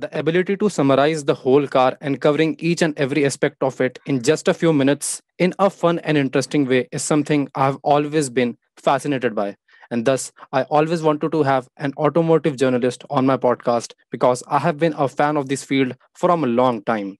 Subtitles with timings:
[0.00, 3.98] The ability to summarize the whole car and covering each and every aspect of it
[4.06, 8.30] in just a few minutes in a fun and interesting way is something I've always
[8.30, 9.56] been fascinated by.
[9.90, 14.60] And thus, I always wanted to have an automotive journalist on my podcast because I
[14.60, 17.16] have been a fan of this field from a long time.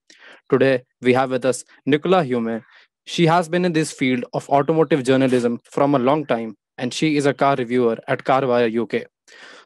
[0.49, 2.63] Today, we have with us Nicola Hume.
[3.07, 7.17] She has been in this field of automotive journalism from a long time, and she
[7.17, 9.07] is a car reviewer at Car Buyer UK.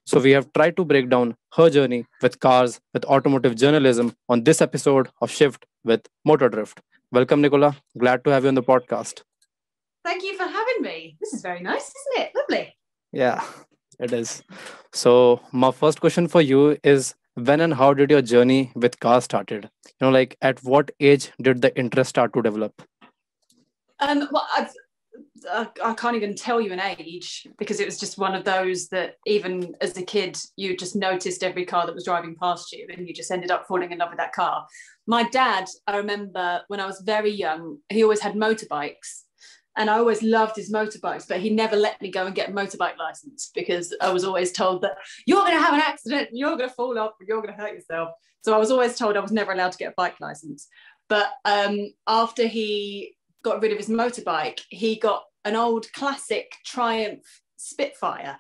[0.05, 4.43] So, we have tried to break down her journey with cars, with automotive journalism on
[4.43, 6.81] this episode of Shift with Motor Drift.
[7.13, 7.77] Welcome, Nicola.
[7.97, 9.23] Glad to have you on the podcast.
[10.05, 11.17] Thank you for having me.
[11.21, 12.33] This is very nice, isn't it?
[12.35, 12.75] Lovely.
[13.13, 13.45] Yeah,
[14.01, 14.43] it is.
[14.93, 19.25] So, my first question for you is when and how did your journey with cars
[19.25, 19.71] started?
[19.87, 22.83] You know, like at what age did the interest start to develop?
[24.01, 24.73] Um, well, I've,
[25.51, 29.17] I, can't even tell you an age because it was just one of those that
[29.27, 33.07] even as a kid, you just noticed every car that was driving past you and
[33.07, 34.67] you just ended up falling in love with that car.
[35.07, 39.23] My dad, I remember when I was very young, he always had motorbikes
[39.77, 42.53] and I always loved his motorbikes, but he never let me go and get a
[42.53, 46.57] motorbike license because I was always told that you're going to have an accident, you're
[46.57, 48.11] going to fall off, you're going to hurt yourself.
[48.43, 50.69] So I was always told I was never allowed to get a bike license.
[51.09, 57.25] But um, after he got rid of his motorbike, he got an old classic Triumph
[57.57, 58.39] Spitfire.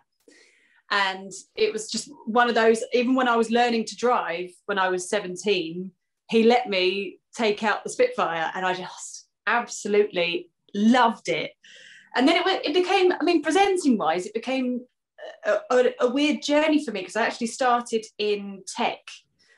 [0.91, 4.79] And it was just one of those, even when I was learning to drive when
[4.79, 5.91] I was 17,
[6.29, 11.53] he let me take out the Spitfire and I just absolutely loved it.
[12.15, 14.83] And then it, it became, I mean, presenting wise, it became
[15.45, 19.01] a, a, a weird journey for me because I actually started in tech.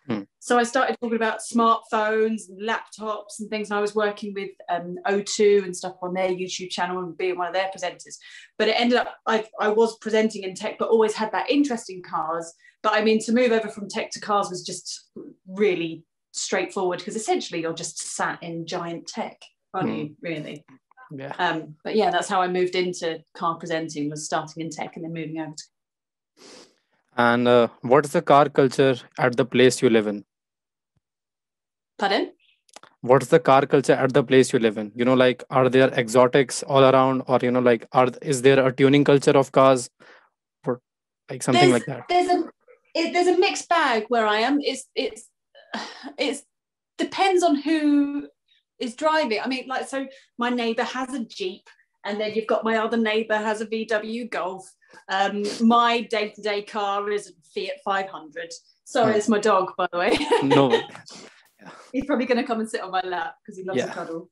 [0.07, 0.23] Hmm.
[0.39, 3.71] So I started talking about smartphones and laptops and things.
[3.71, 7.39] And I was working with um, O2 and stuff on their YouTube channel and being
[7.39, 8.17] one of their presenters.
[8.59, 11.91] But it ended up, I, I was presenting in tech, but always had that interest
[11.91, 12.53] in cars.
[12.83, 15.09] But I mean, to move over from tech to cars was just
[15.49, 19.41] really straightforward because essentially you're just sat in giant tech,
[19.73, 19.95] aren't hmm.
[19.95, 20.65] you, really?
[21.11, 21.35] Yeah.
[21.39, 25.05] Um, but yeah, that's how I moved into car presenting was starting in tech and
[25.05, 26.45] then moving over to.
[27.17, 30.25] And uh, what's the car culture at the place you live in?
[31.99, 32.33] Pardon?
[33.03, 34.91] What's the car culture at the place you live in?
[34.95, 38.67] You know, like are there exotics all around, or you know, like are is there
[38.67, 39.91] a tuning culture of cars,
[40.67, 40.81] or
[41.31, 42.05] like something there's, like that?
[42.09, 42.51] There's a
[42.95, 44.59] it, there's a mixed bag where I am.
[44.61, 45.29] It's it's
[46.19, 46.43] it's
[46.99, 48.29] depends on who
[48.79, 49.41] is driving.
[49.41, 50.07] I mean, like, so
[50.39, 51.69] my neighbor has a Jeep,
[52.05, 54.73] and then you've got my other neighbor has a VW Golf.
[55.09, 58.53] Um, my day to day car is a Fiat 500.
[58.85, 59.19] Sorry, hmm.
[59.19, 60.19] it's my dog, by the way.
[60.43, 60.81] no.
[61.93, 63.91] He's probably going to come and sit on my lap because he loves yeah.
[63.91, 64.29] a cuddle.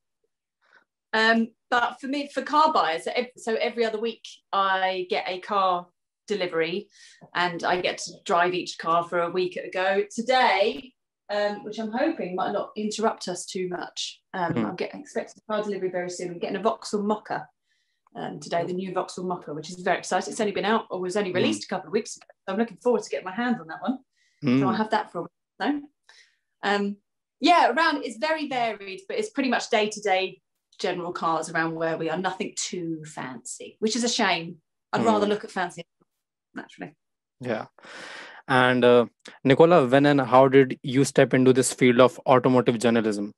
[1.14, 3.06] Um, but for me, for car buyers,
[3.36, 5.86] so every other week I get a car
[6.26, 6.88] delivery
[7.34, 10.04] and I get to drive each car for a week at a go.
[10.14, 10.92] Today,
[11.32, 14.20] um, which I'm hoping might not interrupt us too much.
[14.34, 14.66] Um, mm.
[14.66, 16.30] I'm getting expecting a car delivery very soon.
[16.30, 17.46] I'm getting a Vauxhall Mokka
[18.14, 20.32] um, today, the new Vauxhall Mokka, which is very exciting.
[20.32, 21.36] It's only been out or was only hmm.
[21.36, 21.64] released mm.
[21.66, 22.26] a couple of weeks ago.
[22.46, 23.98] So I'm looking forward to getting my hands on that one.
[24.44, 24.60] Mm.
[24.60, 25.30] So I'll have that for a week.
[25.60, 25.80] So,
[26.62, 26.96] um,
[27.40, 30.40] yeah, around it's very varied, but it's pretty much day to day
[30.78, 32.18] general cars around where we are.
[32.18, 34.56] Nothing too fancy, which is a shame.
[34.92, 35.32] I'd rather hmm.
[35.32, 35.82] look at fancy
[36.54, 36.94] naturally.
[37.40, 37.66] Yeah.
[38.48, 39.06] And uh,
[39.44, 43.32] Nicola, when and how did you step into this field of automotive journalism?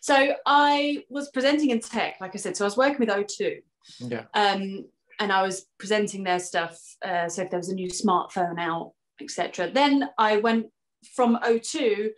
[0.00, 2.56] So I was presenting in tech, like I said.
[2.56, 3.58] So I was working with O2.
[4.00, 4.24] Yeah.
[4.34, 4.86] Um,
[5.20, 6.78] and I was presenting their stuff.
[7.04, 9.70] Uh, so if there was a new smartphone out, etc.
[9.70, 10.66] Then I went
[11.14, 12.10] from O2.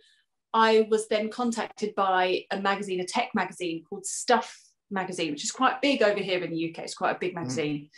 [0.53, 4.55] I was then contacted by a magazine, a tech magazine called Stuff
[4.89, 6.79] Magazine, which is quite big over here in the UK.
[6.79, 7.35] It's quite a big mm.
[7.35, 7.89] magazine.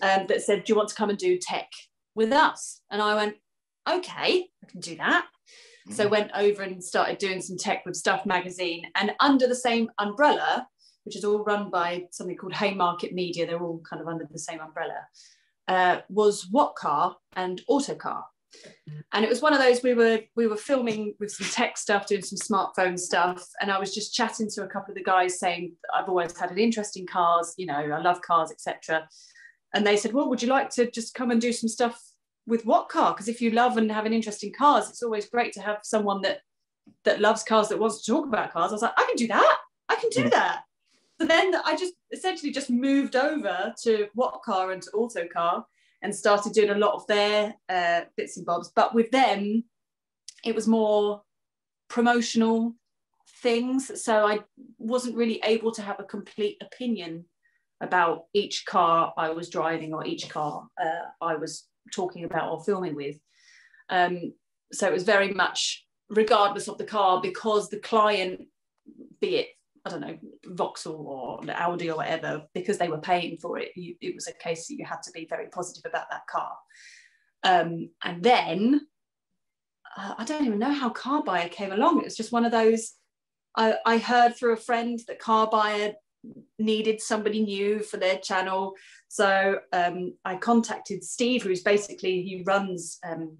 [0.00, 0.20] Mm.
[0.20, 1.68] Um, that said, "Do you want to come and do tech
[2.14, 3.36] with us?" And I went,
[3.88, 5.26] "Okay, I can do that."
[5.90, 6.10] So mm-hmm.
[6.10, 10.66] went over and started doing some tech with Stuff magazine, and under the same umbrella,
[11.04, 14.38] which is all run by something called Haymarket Media, they're all kind of under the
[14.38, 15.06] same umbrella,
[15.68, 18.24] uh, was What Car and Autocar.
[19.12, 22.06] And it was one of those we were we were filming with some tech stuff,
[22.06, 25.38] doing some smartphone stuff, and I was just chatting to a couple of the guys
[25.38, 29.06] saying I've always had an interest in cars, you know, I love cars, etc.
[29.74, 32.00] And they said, well, would you like to just come and do some stuff
[32.48, 33.12] with what car?
[33.12, 35.80] Because if you love and have an interest in cars it's always great to have
[35.82, 36.40] someone that
[37.04, 38.70] that loves cars that wants to talk about cars.
[38.70, 39.58] I was like i can do that.
[39.88, 40.62] I can do that.
[41.20, 45.64] So then i just essentially just moved over to what car and to Autocar
[46.02, 48.72] and started doing a lot of their uh, bits and bobs.
[48.74, 49.64] But with them
[50.44, 51.22] it was more
[51.88, 52.74] promotional
[53.42, 54.02] things.
[54.02, 54.38] So i
[54.78, 57.26] wasn't really able to have a complete opinion
[57.80, 62.62] about each car i was driving or each car uh, i was talking about or
[62.64, 63.16] filming with.
[63.90, 64.32] Um,
[64.72, 68.42] so it was very much regardless of the car because the client,
[69.20, 69.48] be it
[69.84, 73.94] I don't know Vauxhall or Audi or whatever, because they were paying for it, you,
[74.00, 76.56] it was a case that you had to be very positive about that car.
[77.42, 78.80] Um, and then
[79.96, 81.98] uh, I don't even know how Car Buyer came along.
[81.98, 82.92] It was just one of those.
[83.56, 85.94] I, I heard through a friend that Car Buyer
[86.58, 88.74] needed somebody new for their channel.
[89.08, 93.38] So um, I contacted Steve, who's basically he runs um,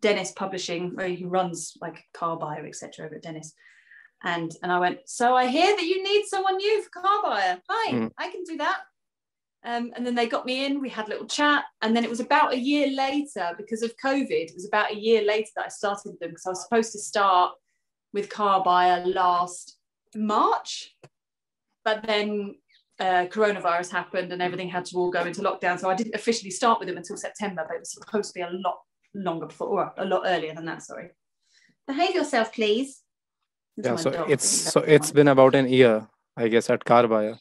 [0.00, 3.06] Dennis Publishing, where he runs like Car Buyer, etc.
[3.06, 3.52] over at Dennis.
[4.22, 7.58] And and I went, so I hear that you need someone new for Car Buyer.
[7.68, 8.10] Hi, mm.
[8.18, 8.80] I can do that.
[9.64, 11.64] Um, and then they got me in, we had a little chat.
[11.82, 14.96] And then it was about a year later, because of COVID, it was about a
[14.96, 17.52] year later that I started with them because I was supposed to start
[18.12, 19.78] with Car Buyer last
[20.14, 20.94] March.
[21.86, 22.56] But then
[22.98, 25.78] uh, coronavirus happened and everything had to all go into lockdown.
[25.78, 28.40] So I didn't officially start with them until September, but it was supposed to be
[28.40, 28.78] a lot
[29.14, 31.10] longer before, or a lot earlier than that, sorry.
[31.86, 33.02] Behave yourself, please.
[33.76, 37.38] yeah, so it's so it's been about an year, I guess, at Car Buyer.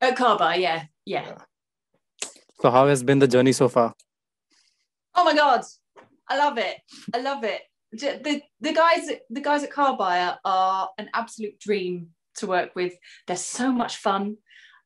[0.00, 1.36] At Car Buyer, yeah yeah.
[2.60, 3.94] So how has been the journey so far?
[5.14, 5.62] Oh my god,
[6.28, 6.76] I love it.
[7.14, 7.62] I love it.
[7.92, 12.94] The the guys the guys at Car Buyer are an absolute dream to work with.
[13.26, 14.36] They're so much fun.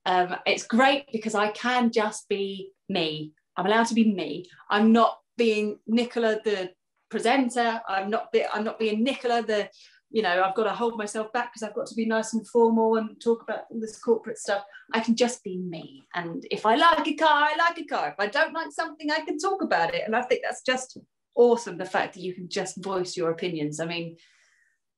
[0.06, 3.32] Um, it's great because I can just be me.
[3.56, 4.46] I'm allowed to be me.
[4.70, 6.70] I'm not being Nicola the
[7.10, 7.80] presenter.
[7.88, 9.68] I'm not be, I'm not being Nicola the
[10.10, 12.46] you know, I've got to hold myself back because I've got to be nice and
[12.48, 14.64] formal and talk about all this corporate stuff.
[14.94, 16.06] I can just be me.
[16.14, 18.08] And if I like a car, I like a car.
[18.08, 20.04] If I don't like something, I can talk about it.
[20.06, 20.96] And I think that's just
[21.34, 23.80] awesome the fact that you can just voice your opinions.
[23.80, 24.16] I mean,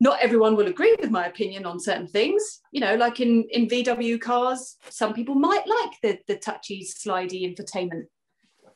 [0.01, 2.61] not everyone will agree with my opinion on certain things.
[2.73, 7.43] You know, like in, in VW cars, some people might like the, the touchy, slidey
[7.43, 8.05] infotainment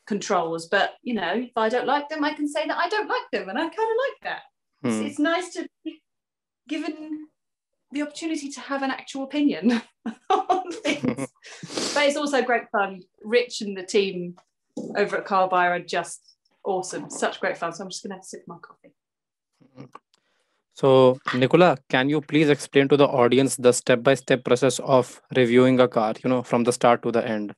[0.05, 0.67] controls.
[0.67, 3.29] But, you know, if I don't like them, I can say that I don't like
[3.31, 3.49] them.
[3.49, 4.41] And I kind of like that.
[4.83, 4.89] Hmm.
[4.89, 6.01] It's, it's nice to be
[6.69, 7.27] given
[7.91, 9.81] the opportunity to have an actual opinion
[10.29, 11.03] on things.
[11.93, 13.01] but it's also great fun.
[13.23, 14.35] Rich and the team
[14.95, 16.21] over at Car Buyer are just
[16.63, 17.09] awesome.
[17.09, 17.73] Such great fun.
[17.73, 18.93] So I'm just going to sip my coffee.
[20.75, 25.21] So, Nicola, can you please explain to the audience the step by step process of
[25.35, 27.53] reviewing a car, you know, from the start to the end?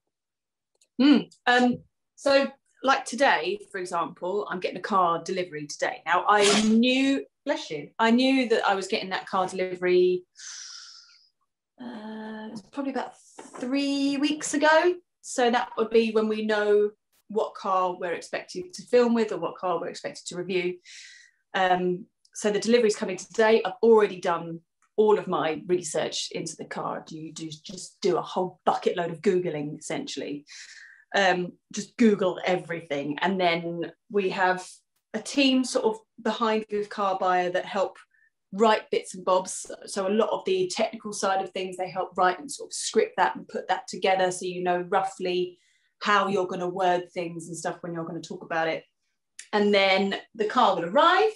[1.02, 1.78] Mm, um,
[2.16, 2.48] so,
[2.84, 6.04] like today, for example, I'm getting a car delivery today.
[6.06, 7.90] Now, I knew bless you.
[7.98, 10.24] I knew that I was getting that car delivery
[11.82, 13.14] uh, probably about
[13.58, 14.96] three weeks ago.
[15.22, 16.92] So that would be when we know
[17.30, 20.76] what car we're expected to film with or what car we're expected to review.
[21.54, 22.06] Um,
[22.38, 23.64] so the delivery is coming today.
[23.66, 24.60] I've already done
[24.96, 27.04] all of my research into the car.
[27.04, 30.46] Do you do just do a whole bucket load of googling essentially?
[31.16, 34.64] Um, just Google everything, and then we have
[35.16, 37.98] a team sort of behind with car buyer that help
[38.52, 42.12] write bits and bobs so a lot of the technical side of things they help
[42.16, 45.60] write and sort of script that and put that together so you know roughly
[46.02, 48.86] how you're going to word things and stuff when you're going to talk about it
[49.52, 51.34] and then the car will arrive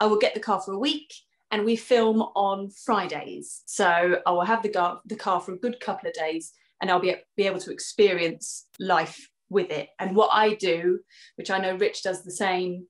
[0.00, 1.12] i will get the car for a week
[1.52, 3.62] and we film on fridays.
[3.66, 6.90] So i will have the car, the car for a good couple of days and
[6.90, 9.88] i'll be, be able to experience life with it.
[9.98, 11.00] And what i do
[11.36, 12.86] which i know rich does the same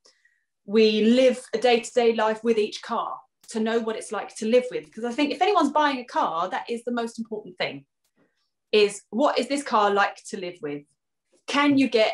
[0.67, 3.19] we live a day-to-day life with each car
[3.49, 4.85] to know what it's like to live with.
[4.85, 7.85] Because i think if anyone's buying a car that is the most important thing
[8.73, 10.85] is what is this car like to live with?
[11.49, 12.13] Can you get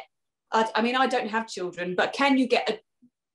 [0.53, 2.79] I, mean i don't have children but can you get a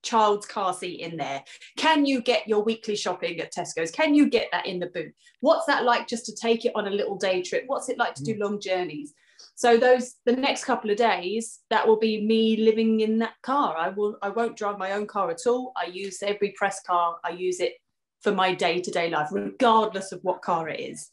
[0.03, 1.43] child's car seat in there.
[1.77, 3.91] Can you get your weekly shopping at tesco's?
[3.91, 5.13] Can you get that in the boot?
[5.39, 7.63] What's that like just to take it on a little day trip?
[7.67, 8.39] What's it like to do mm.
[8.39, 9.13] long journeys?
[9.55, 13.75] So those the next couple of days that will be me living in that car.
[13.77, 15.71] I will i won't drive my own car at all.
[15.75, 17.17] I use every press car.
[17.23, 17.73] I use it
[18.21, 21.09] for my day-to-day life regardless of what car it is.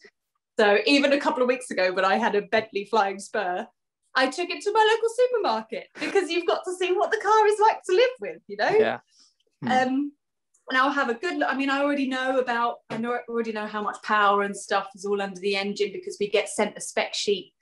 [0.59, 3.67] So even a couple of weeks ago when i had a bentley flying spur
[4.15, 7.47] i took it to my local supermarket because you've got to see what the car
[7.47, 8.99] is like to live with you know yeah
[9.63, 9.71] hmm.
[9.71, 10.13] um
[10.71, 13.67] and I'll have a good I mean I already know about I know already know
[13.67, 16.81] how much power and stuff is all under the engine because we get sent a
[16.81, 17.55] spec sheet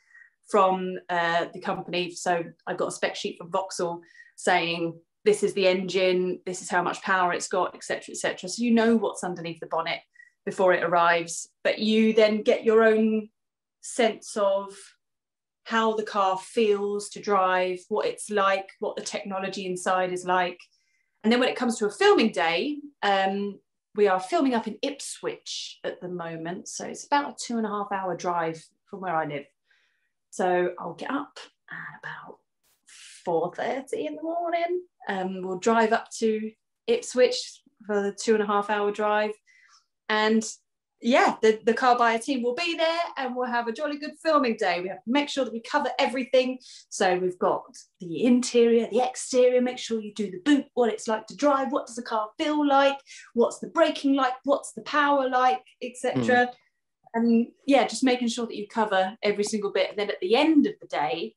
[0.48, 2.10] from uh, the company.
[2.12, 4.00] So I've got a spec sheet from Vauxhall
[4.36, 8.48] saying this is the engine, this is how much power it's got, etc., etc.
[8.48, 10.00] So you know what's underneath the bonnet
[10.44, 13.28] before it arrives, but you then get your own
[13.80, 14.72] sense of
[15.66, 20.61] how the car feels to drive, what it's like, what the technology inside is like.
[21.25, 23.58] And then when it comes to a filming day, um,
[23.96, 26.68] we are filming up in Ipswich at the moment.
[26.68, 29.46] So it's about a two and a half hour drive from where I live.
[30.30, 31.37] So I'll get up
[31.68, 32.38] at about
[33.26, 34.82] 4.30 in the morning.
[35.08, 36.52] Um, we'll drive up to
[36.87, 39.32] Ipswich for the two and a half hour drive.
[40.08, 40.44] And
[41.02, 44.14] yeah, the, the car buyer team will be there and we'll have a jolly good
[44.22, 44.80] filming day.
[44.80, 46.58] We have to make sure that we cover everything.
[46.88, 47.64] So we've got
[48.00, 51.70] the interior, the exterior, make sure you do the boot, what it's like to drive,
[51.70, 52.98] what does the car feel like,
[53.34, 56.46] what's the braking like, what's the power like, etc.
[56.46, 56.52] Mm.
[57.14, 59.90] And yeah, just making sure that you cover every single bit.
[59.90, 61.34] And then at the end of the day,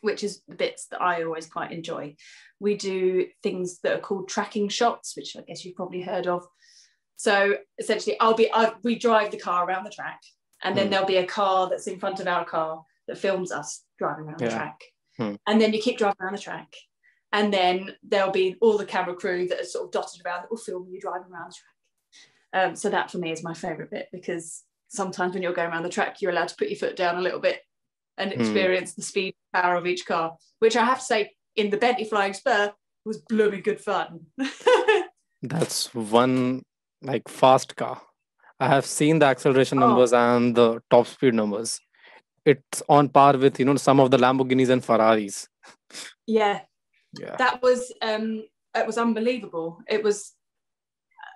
[0.00, 2.16] which is the bits that I always quite enjoy,
[2.58, 6.44] we do things that are called tracking shots, which I guess you've probably heard of
[7.22, 10.20] so essentially, I'll be I, we drive the car around the track,
[10.64, 10.90] and then mm.
[10.90, 14.40] there'll be a car that's in front of our car that films us driving around
[14.40, 14.48] yeah.
[14.48, 14.80] the track,
[15.16, 15.34] hmm.
[15.46, 16.74] and then you keep driving around the track,
[17.32, 20.50] and then there'll be all the camera crew that are sort of dotted around that
[20.50, 22.70] will film you driving around the track.
[22.70, 25.84] Um, so that for me is my favourite bit because sometimes when you're going around
[25.84, 27.60] the track, you're allowed to put your foot down a little bit
[28.18, 28.40] and hmm.
[28.40, 32.04] experience the speed power of each car, which I have to say in the Bentley
[32.04, 32.72] Flying Spur
[33.04, 34.26] was blooming good fun.
[35.42, 36.62] That's one
[37.02, 38.00] like fast car.
[38.60, 39.88] I have seen the acceleration oh.
[39.88, 41.80] numbers and the top speed numbers.
[42.44, 45.48] It's on par with you know some of the Lamborghinis and Ferraris.
[46.26, 46.60] Yeah,
[47.18, 47.36] yeah.
[47.36, 48.44] That was um,
[48.74, 49.78] it was unbelievable.
[49.88, 50.32] It was.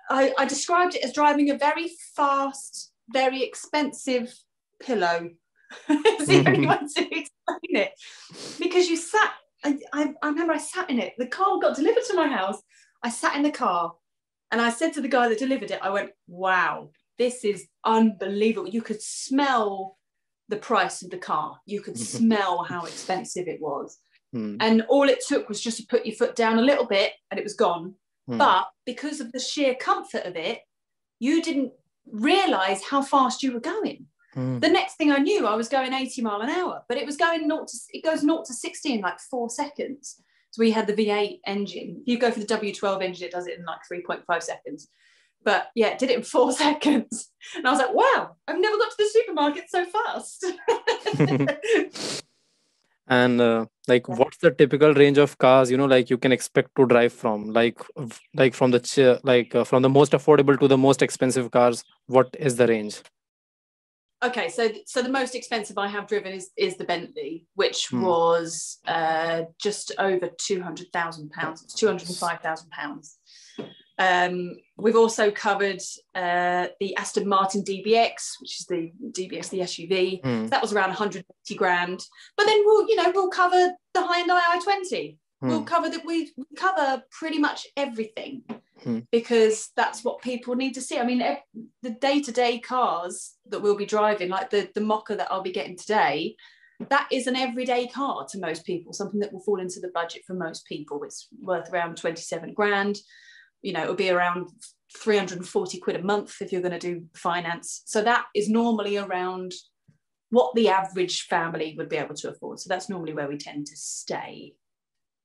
[0.09, 4.33] I, I described it as driving a very fast, very expensive
[4.81, 5.31] pillow.
[5.89, 7.91] it's the only way to explain it
[8.57, 9.33] because you sat.
[9.65, 11.13] I, I, I remember I sat in it.
[11.17, 12.61] The car got delivered to my house.
[13.03, 13.93] I sat in the car
[14.51, 18.69] and I said to the guy that delivered it, I went, wow, this is unbelievable.
[18.69, 19.97] You could smell
[20.49, 23.97] the price of the car, you could smell how expensive it was.
[24.35, 24.57] Mm.
[24.59, 27.39] And all it took was just to put your foot down a little bit and
[27.39, 27.95] it was gone.
[28.29, 28.37] Mm.
[28.37, 30.59] But because of the sheer comfort of it,
[31.19, 31.71] you didn't
[32.05, 34.05] realize how fast you were going.
[34.35, 34.61] Mm.
[34.61, 37.17] The next thing I knew, I was going 80 mile an hour, but it was
[37.17, 40.21] going not to, it goes naught to 60 in like four seconds.
[40.57, 41.97] So we had the V8 engine.
[42.01, 44.87] If you go for the W12 engine, it does it in like 3.5 seconds.
[45.43, 47.29] But yeah, it did it in four seconds.
[47.55, 50.45] And I was like, wow, I've never got to the supermarket so fast.
[53.07, 56.75] and uh, like what's the typical range of cars you know like you can expect
[56.75, 57.79] to drive from like
[58.33, 62.35] like from the like uh, from the most affordable to the most expensive cars what
[62.37, 63.01] is the range
[64.23, 68.01] okay so so the most expensive i have driven is is the bentley which hmm.
[68.01, 73.17] was uh, just over 200000 pounds it's 205000 pounds
[73.99, 75.81] um, we've also covered
[76.15, 80.47] uh, the aston martin dbx which is the dbx the suv hmm.
[80.47, 82.03] that was around 180 grand
[82.35, 85.47] but then we'll you know we'll cover the Hyundai i20 hmm.
[85.47, 88.43] we'll cover that we cover pretty much everything
[88.83, 88.99] hmm.
[89.11, 90.97] because that's what people need to see.
[90.97, 91.23] I mean,
[91.81, 95.41] the day to day cars that we'll be driving, like the, the Mokka that I'll
[95.41, 96.35] be getting today,
[96.89, 100.23] that is an everyday car to most people, something that will fall into the budget
[100.25, 101.03] for most people.
[101.03, 102.99] It's worth around 27 grand.
[103.61, 104.49] You know, it'll be around
[104.95, 107.81] 340 quid a month if you're going to do finance.
[107.85, 109.53] So that is normally around
[110.29, 112.59] what the average family would be able to afford.
[112.59, 114.53] So that's normally where we tend to stay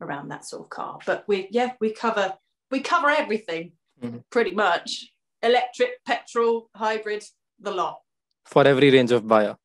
[0.01, 0.99] around that sort of car.
[1.07, 2.35] But we, yeah, we cover
[2.73, 4.19] we cover everything mm-hmm.
[4.31, 5.13] pretty much
[5.43, 7.23] electric, petrol, hybrid,
[7.61, 8.01] the lot.
[8.47, 9.57] For every range of buyer.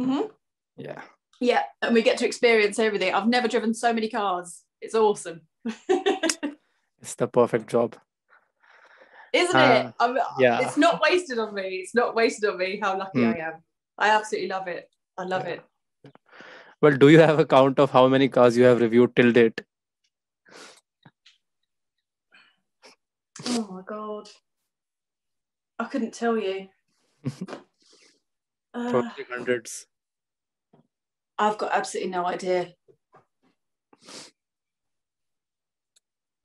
[0.00, 0.28] Mm-hmm.
[0.76, 1.02] Yeah.
[1.40, 1.62] Yeah.
[1.82, 3.14] And we get to experience everything.
[3.14, 4.62] I've never driven so many cars.
[4.80, 5.42] It's awesome.
[5.88, 7.96] it's the perfect job.
[9.32, 9.94] Isn't uh, it?
[10.00, 10.60] I'm, yeah.
[10.62, 11.82] It's not wasted on me.
[11.82, 13.36] It's not wasted on me how lucky mm.
[13.36, 13.52] I am.
[13.98, 14.88] I absolutely love it.
[15.18, 15.58] I love yeah.
[16.04, 16.14] it.
[16.80, 19.60] Well, do you have a count of how many cars you have reviewed till date?
[23.46, 24.28] Oh my god.
[25.78, 26.68] I couldn't tell you.
[28.74, 29.86] uh, hundreds.
[31.38, 32.74] I've got absolutely no idea.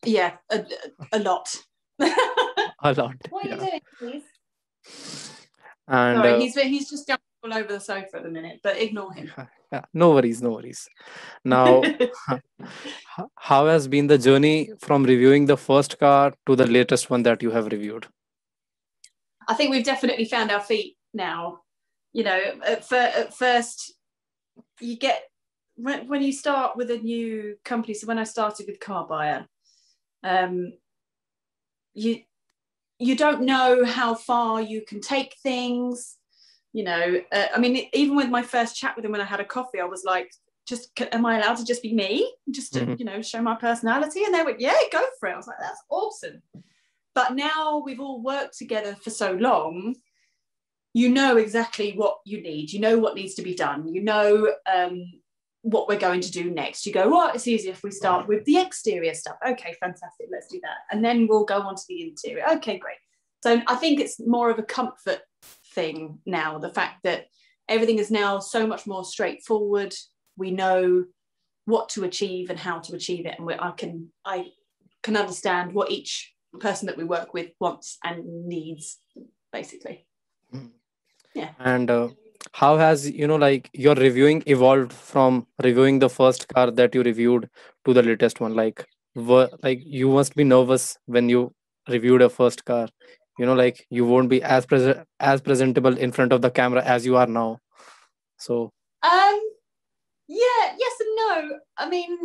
[0.05, 0.65] Yeah, a,
[1.11, 1.53] a lot.
[1.99, 3.15] a lot.
[3.29, 3.55] What are yeah.
[3.55, 4.23] you doing, please?
[5.87, 8.77] And, Sorry, uh, he's he's just jumping all over the sofa at the minute, but
[8.77, 9.31] ignore him.
[9.75, 10.87] Yeah, no worries, no worries.
[11.43, 11.83] Now,
[13.35, 17.43] how has been the journey from reviewing the first car to the latest one that
[17.43, 18.07] you have reviewed?
[19.49, 21.59] I think we've definitely found our feet now.
[22.13, 23.95] You know, at, fir- at first,
[24.79, 25.23] you get
[25.75, 27.95] when, when you start with a new company.
[27.95, 29.45] So when I started with Car Buyer,
[30.23, 30.71] um,
[31.93, 32.21] you
[32.97, 36.17] you don't know how far you can take things.
[36.75, 39.39] You know, uh, I mean, even with my first chat with him when I had
[39.39, 40.29] a coffee, I was like,
[40.67, 42.95] just am I allowed to just be me, just to mm-hmm.
[42.99, 44.25] you know show my personality?
[44.25, 45.33] And they went, yeah, go for it.
[45.33, 46.41] I was like, that's awesome.
[47.13, 49.95] But now we've all worked together for so long,
[50.93, 52.73] you know exactly what you need.
[52.73, 53.87] You know what needs to be done.
[53.87, 55.05] You know um,
[55.61, 56.85] what we're going to do next.
[56.85, 59.37] You go, well, it's easier if we start with the exterior stuff.
[59.47, 60.79] Okay, fantastic, let's do that.
[60.91, 62.45] And then we'll go on to the interior.
[62.55, 62.97] Okay, great.
[63.45, 65.21] So I think it's more of a comfort
[65.75, 67.27] thing now, the fact that
[67.67, 69.93] everything is now so much more straightforward.
[70.37, 71.05] We know
[71.65, 73.35] what to achieve and how to achieve it.
[73.37, 74.47] And I can I
[75.03, 78.97] can understand what each person that we work with wants and needs,
[79.51, 80.05] basically.
[80.53, 80.71] Mm.
[81.33, 81.49] Yeah.
[81.59, 82.09] And uh,
[82.53, 87.03] how has you know like your reviewing evolved from reviewing the first car that you
[87.03, 87.49] reviewed
[87.85, 88.55] to the latest one?
[88.55, 91.53] Like, were like you must be nervous when you
[91.89, 92.87] reviewed a first car.
[93.37, 96.83] You know, like you won't be as present as presentable in front of the camera
[96.83, 97.59] as you are now.
[98.37, 98.71] So
[99.03, 99.39] Um,
[100.27, 101.59] yeah, yes and no.
[101.77, 102.17] I mean,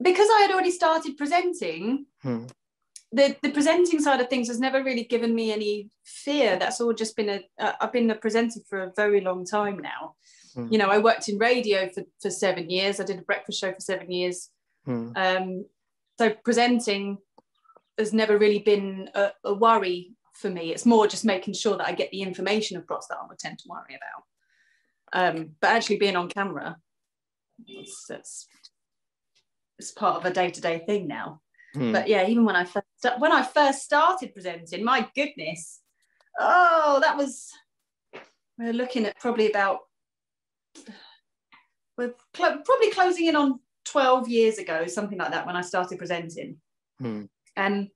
[0.00, 2.44] because I had already started presenting, hmm,
[3.12, 6.58] the the presenting side of things has never really given me any fear.
[6.58, 7.40] That's all just been a.
[7.58, 10.14] Uh, I've been a presenter for a very long time now.
[10.54, 10.68] Hmm.
[10.72, 12.98] You know, I worked in radio for for seven years.
[12.98, 14.48] I did a breakfast show for seven years.
[14.86, 15.66] hmm, Um,
[16.18, 17.18] so presenting
[17.98, 20.72] has never really been a, a worry for me.
[20.72, 23.58] It's more just making sure that I get the information across that I would tend
[23.58, 24.24] to worry about.
[25.14, 26.76] Um, but actually being on camera,
[27.66, 28.46] it's, it's,
[29.78, 31.40] it's part of a day-to-day thing now.
[31.74, 31.92] hmm.
[31.92, 32.86] But yeah, even when I first
[33.18, 35.80] when I first started presenting, my goodness,
[36.38, 37.50] oh, that was
[38.58, 39.80] we're looking at probably about
[41.98, 45.98] we're cl- probably closing in on 12 years ago, something like that, when I started
[45.98, 46.56] presenting.
[46.98, 47.24] Hmm.
[47.56, 47.88] And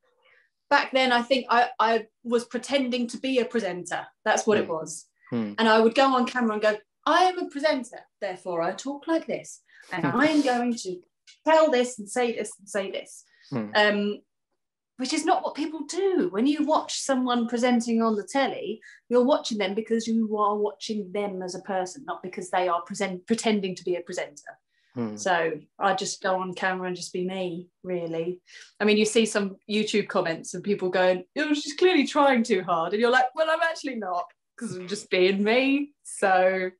[0.70, 4.06] back then, I think I, I was pretending to be a presenter.
[4.24, 4.72] That's what it Hmm.
[4.72, 5.06] was.
[5.30, 5.52] Hmm.
[5.58, 9.06] And I would go on camera and go, I am a presenter, therefore I talk
[9.06, 9.60] like this.
[9.92, 11.00] And I am going to
[11.46, 13.24] tell this and say this and say this.
[13.50, 13.70] Hmm.
[13.74, 14.18] Um,
[14.98, 16.28] which is not what people do.
[16.30, 21.12] When you watch someone presenting on the telly, you're watching them because you are watching
[21.12, 24.58] them as a person, not because they are present pretending to be a presenter.
[24.96, 25.14] Hmm.
[25.16, 28.40] So I just go on camera and just be me, really.
[28.80, 32.62] I mean, you see some YouTube comments and people going, "Oh, she's clearly trying too
[32.62, 34.24] hard," and you're like, "Well, I'm actually not,
[34.56, 36.70] because I'm just being me." So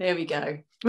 [0.00, 0.58] there we go.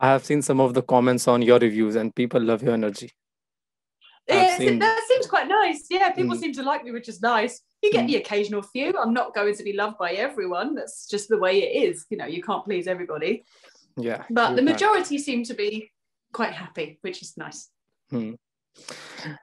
[0.00, 3.12] I have seen some of the comments on your reviews, and people love your energy.
[4.28, 5.86] Yeah, seen- that seems quite nice.
[5.90, 6.40] Yeah, people Mm.
[6.40, 7.62] seem to like me, which is nice.
[7.82, 8.08] You get Mm.
[8.08, 8.98] the occasional few.
[8.98, 10.74] I'm not going to be loved by everyone.
[10.74, 12.04] That's just the way it is.
[12.10, 13.44] You know, you can't please everybody.
[13.98, 15.90] Yeah, But the majority seem to be
[16.32, 17.70] quite happy, which is nice.
[18.10, 18.34] Hmm.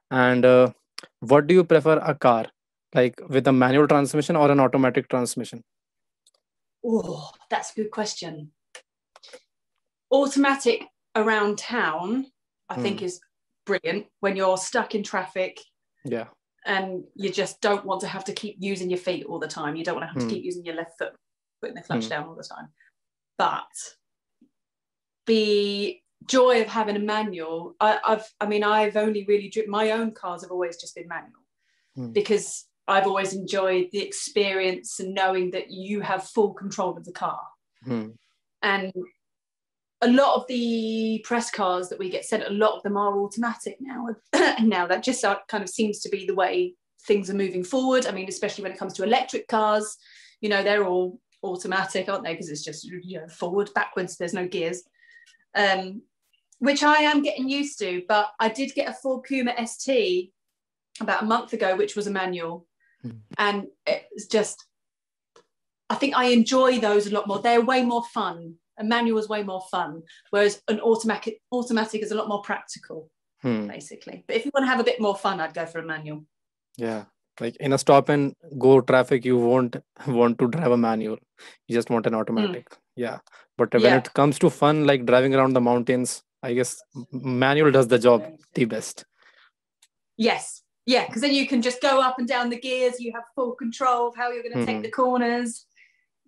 [0.09, 0.71] And uh,
[1.19, 2.45] what do you prefer a car,
[2.93, 5.61] like with a manual transmission or an automatic transmission?
[6.85, 8.51] Oh, that's a good question.
[10.11, 12.27] Automatic around town,
[12.69, 13.19] I think, is
[13.65, 15.59] brilliant when you're stuck in traffic
[16.05, 16.27] Yeah.
[16.65, 19.75] and you just don't want to have to keep using your feet all the time.
[19.75, 20.29] You don't want to have Hmm.
[20.29, 21.13] to keep using your left foot,
[21.61, 22.09] putting the clutch Hmm.
[22.09, 22.69] down all the time.
[23.37, 23.67] But
[25.25, 29.91] the joy of having a manual, I, I've, I mean, I've only really driven my
[29.91, 31.45] own cars have always just been manual
[31.95, 32.11] Hmm.
[32.11, 37.11] because I've always enjoyed the experience and knowing that you have full control of the
[37.11, 37.41] car.
[37.83, 38.09] Hmm.
[38.61, 38.91] And
[40.01, 43.17] a lot of the press cars that we get sent, a lot of them are
[43.17, 44.07] automatic now.
[44.61, 46.75] now that just kind of seems to be the way
[47.07, 48.05] things are moving forward.
[48.05, 49.97] I mean, especially when it comes to electric cars,
[50.41, 52.33] you know, they're all automatic, aren't they?
[52.33, 54.17] Because it's just you know forward, backwards.
[54.17, 54.83] There's no gears,
[55.55, 56.01] um,
[56.59, 58.03] which I am getting used to.
[58.07, 60.31] But I did get a Ford Puma ST
[61.01, 62.67] about a month ago, which was a manual,
[63.01, 63.09] Hmm.
[63.37, 64.65] and it's just.
[65.89, 67.39] I think I enjoy those a lot more.
[67.39, 68.55] They're way more fun.
[68.79, 73.09] A manual is way more fun, whereas an automatic automatic is a lot more practical,
[73.41, 73.67] Hmm.
[73.67, 74.23] basically.
[74.27, 76.25] But if you want to have a bit more fun, I'd go for a manual.
[76.77, 77.05] Yeah.
[77.39, 79.75] Like in a stop and go traffic, you won't
[80.07, 81.17] want to drive a manual.
[81.67, 82.67] You just want an automatic.
[82.95, 83.19] Yeah.
[83.57, 83.97] But when Yeah.
[83.97, 86.81] it comes to fun, like driving around the mountains, I guess
[87.11, 89.05] manual does the job the best.
[90.17, 90.61] Yes.
[90.85, 92.99] Yeah, because then you can just go up and down the gears.
[92.99, 94.65] You have full control of how you're going to Mhm.
[94.65, 95.65] take the corners.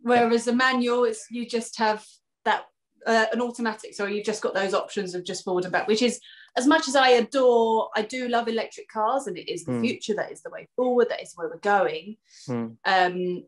[0.01, 2.06] Whereas a manual, is you just have
[2.43, 2.65] that
[3.06, 3.93] uh, an automatic.
[3.93, 6.19] So you've just got those options of just forward and back, which is
[6.58, 7.89] as much as I adore.
[7.95, 9.82] I do love electric cars, and it is the Mm.
[9.82, 10.13] future.
[10.13, 11.08] That is the way forward.
[11.10, 12.17] That is where we're going.
[12.47, 12.67] Hmm.
[12.84, 13.45] Um,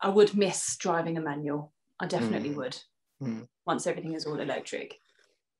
[0.00, 1.73] I would miss driving a manual.
[2.00, 2.56] I definitely Mm.
[2.56, 2.78] would.
[3.22, 3.48] Mm.
[3.66, 5.00] Once everything is all electric.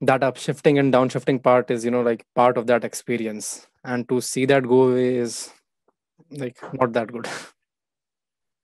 [0.00, 3.66] That upshifting and downshifting part is, you know, like part of that experience.
[3.84, 5.50] And to see that go away is
[6.30, 7.28] like not that good.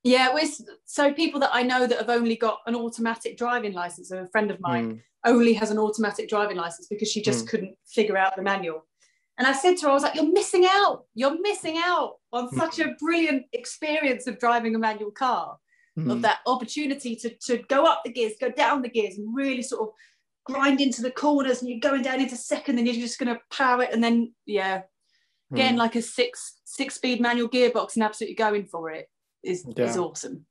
[0.02, 4.10] Yeah, with so people that I know that have only got an automatic driving license.
[4.10, 4.90] A friend of mine
[5.24, 5.30] Hmm.
[5.32, 7.48] only has an automatic driving license because she just Mm.
[7.50, 8.86] couldn't figure out the manual.
[9.36, 11.04] And I said to her, I was like, "You're missing out.
[11.14, 12.56] You're missing out on Mm.
[12.56, 15.58] such a brilliant experience of driving a manual car."
[15.96, 16.20] Of Hmm.
[16.20, 19.88] that opportunity to, to go up the gears, go down the gears, and really sort
[19.88, 19.94] of
[20.44, 21.60] grind into the corners.
[21.60, 23.92] And you're going down into second, and you're just going to power it.
[23.92, 24.82] And then, yeah,
[25.54, 25.78] getting Hmm.
[25.80, 29.08] like a six six speed manual gearbox and absolutely going for it
[29.42, 30.46] is is awesome.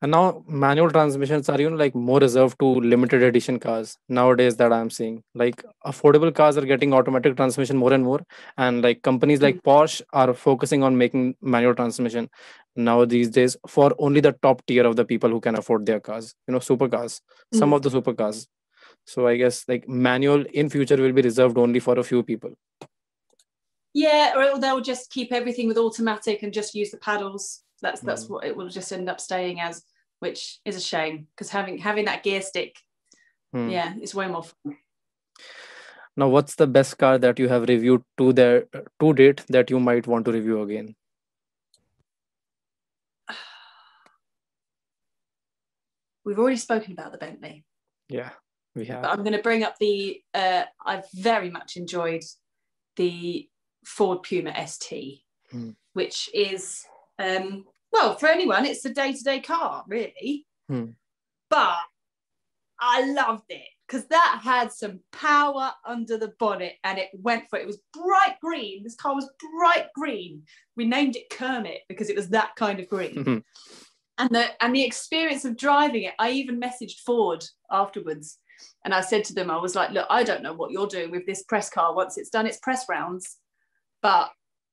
[0.00, 4.56] And now manual transmissions are you know like more reserved to limited edition cars nowadays
[4.56, 5.24] that I'm seeing.
[5.34, 8.20] Like affordable cars are getting automatic transmission more and more,
[8.56, 12.30] and like companies like Porsche are focusing on making manual transmission
[12.76, 15.98] now these days for only the top tier of the people who can afford their
[15.98, 16.32] cars.
[16.46, 17.20] You know, supercars,
[17.52, 17.74] some Mm.
[17.74, 18.46] of the supercars.
[19.04, 22.52] So I guess like manual in future will be reserved only for a few people.
[23.94, 27.62] Yeah, or they'll just keep everything with automatic and just use the paddles.
[27.82, 28.30] That's that's Mm.
[28.30, 29.82] what it will just end up staying as,
[30.20, 32.76] which is a shame because having having that gear stick,
[33.52, 33.68] Hmm.
[33.70, 34.76] yeah, it's way more fun.
[36.16, 38.66] Now, what's the best car that you have reviewed to their
[39.00, 40.96] to date that you might want to review again?
[46.24, 47.64] We've already spoken about the Bentley,
[48.08, 48.30] Yeah,
[48.74, 49.02] we have.
[49.02, 50.20] but I'm going to bring up the.
[50.34, 52.22] Uh, I've very much enjoyed
[52.96, 53.48] the
[53.86, 55.70] Ford Puma ST, Hmm.
[55.94, 56.84] which is
[57.18, 60.46] um, well for anyone, it's a day to day car, really.
[60.68, 60.90] Hmm.
[61.50, 61.78] But
[62.80, 67.58] I loved it because that had some power under the bonnet and it went for
[67.58, 67.62] it.
[67.62, 68.82] It was bright green.
[68.82, 70.42] This car was bright green.
[70.76, 73.14] We named it Kermit because it was that kind of green.
[73.24, 73.44] Mhm.
[74.18, 78.38] and the and the experience of driving it, I even messaged Ford afterwards.
[78.84, 81.12] And I said to them, I was like, look, I don't know what you're doing
[81.12, 81.94] with this press car.
[81.94, 83.36] Once it's done its press rounds,
[84.02, 84.30] but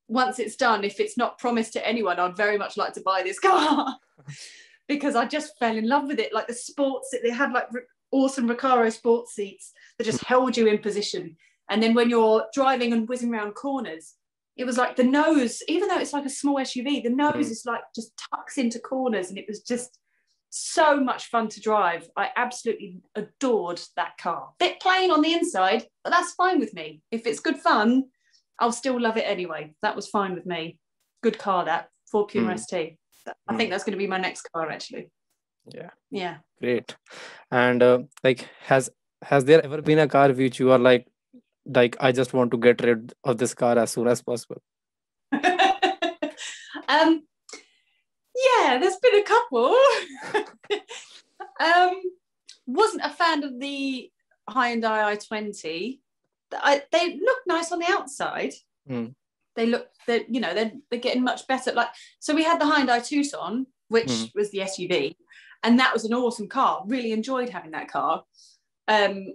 [0.07, 3.23] once it's done, if it's not promised to anyone, I'd very much like to buy
[3.23, 3.95] this car
[4.87, 6.33] because I just fell in love with it.
[6.33, 7.67] Like the sports, that they had like
[8.11, 11.35] awesome Recaro sports seats that just held you in position.
[11.69, 14.13] And then when you're driving and whizzing around corners,
[14.55, 17.51] it was like the nose, even though it's like a small SUV, the nose Mm.
[17.51, 19.99] is like just tucks into corners, and it was just
[20.49, 22.07] so much fun to drive.
[22.15, 24.53] I absolutely adored that car.
[24.59, 27.01] Bit plain on the inside, but that's fine with me.
[27.11, 28.05] If it's good fun,
[28.59, 29.75] I'll still love it anyway.
[29.81, 30.79] That was fine with me.
[31.21, 32.59] Good car, that Ford Puma Mm.
[32.59, 32.97] ST.
[33.47, 33.57] I Mm.
[33.57, 35.09] think that's going to be my next car, actually.
[35.73, 36.37] Yeah, Yeah.
[36.59, 36.95] great.
[37.51, 38.89] And uh, like, has
[39.23, 41.07] has there ever been a car which you are like,
[41.65, 44.61] like I just want to get rid of this car as soon as possible?
[45.31, 47.23] um,
[48.35, 49.75] yeah, there's been a couple.
[51.59, 52.01] um,
[52.67, 54.11] wasn't a fan of the
[54.49, 55.99] Hyundai i20.
[56.53, 58.53] I, they look nice on the outside.
[58.87, 59.07] Hmm.
[59.55, 61.71] They look, they're, you know, they're, they're getting much better.
[61.71, 64.23] Like, so we had the Hyundai Tucson, which Hmm.
[64.35, 65.15] was the SUV,
[65.63, 66.83] and that was an awesome car.
[66.87, 68.23] Really enjoyed having that car.
[68.87, 69.27] Um,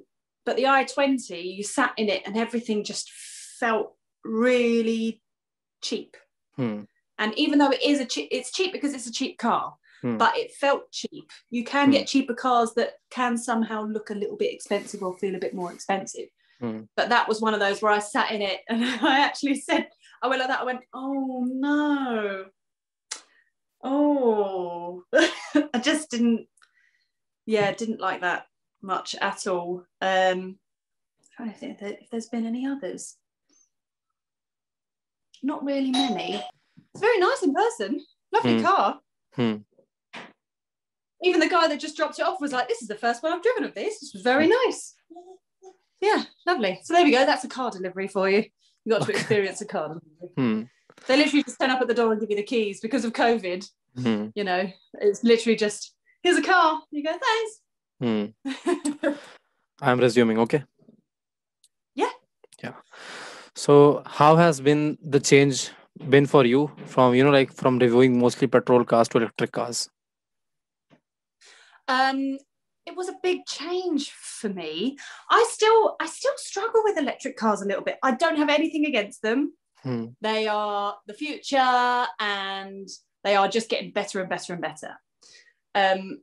[0.44, 3.10] but the i20, you sat in it and everything just
[3.58, 5.22] felt really
[5.82, 6.16] cheap.
[6.56, 6.82] Hmm.
[7.18, 10.16] And even though it is a cheap, it's cheap because it's a cheap car, Hmm.
[10.16, 11.30] but it felt cheap.
[11.50, 11.92] You can Hmm.
[11.92, 15.54] get cheaper cars that can somehow look a little bit expensive or feel a bit
[15.54, 16.28] more expensive.
[16.60, 16.80] Hmm.
[16.96, 19.88] But that was one of those where I sat in it and I actually said,
[20.22, 20.60] I went like that.
[20.60, 22.44] I went, oh no.
[23.82, 26.46] Oh, I just didn't,
[27.46, 28.46] yeah, didn't like that
[28.82, 29.84] much at all.
[30.02, 30.58] Um,
[31.36, 33.16] trying to think if there- if there's been any others.
[35.42, 36.34] Not really many.
[36.92, 38.04] It's very nice in person.
[38.32, 38.64] Lovely Hmm.
[38.64, 39.00] car.
[39.34, 39.56] Hmm.
[41.22, 43.32] Even the guy that just dropped it off was like, "This is the first one
[43.32, 44.00] I've driven of this.
[44.00, 44.94] This was very nice."
[46.00, 46.80] Yeah, lovely.
[46.82, 47.26] So there we go.
[47.26, 48.44] That's a car delivery for you.
[48.84, 50.30] You got to experience a car delivery.
[50.36, 50.62] Hmm.
[51.06, 53.12] They literally just turn up at the door and give you the keys because of
[53.12, 53.68] COVID.
[53.96, 54.26] Hmm.
[54.34, 56.80] You know, it's literally just here's a car.
[56.90, 57.12] You go,
[58.00, 58.26] Hmm.
[58.44, 59.18] thanks.
[59.82, 60.38] I'm resuming.
[60.38, 60.64] Okay.
[61.94, 62.10] Yeah.
[62.62, 62.72] Yeah.
[63.54, 65.70] So, how has been the change
[66.08, 69.88] been for you from you know like from reviewing mostly petrol cars to electric cars?
[71.88, 72.38] um,
[72.90, 74.98] it was a big change for me.
[75.31, 77.98] I still, I still struggle with electric cars a little bit.
[78.03, 79.55] I don't have anything against them.
[79.83, 80.07] Hmm.
[80.20, 82.88] They are the future, and
[83.24, 84.90] they are just getting better and better and better.
[85.74, 86.20] Um,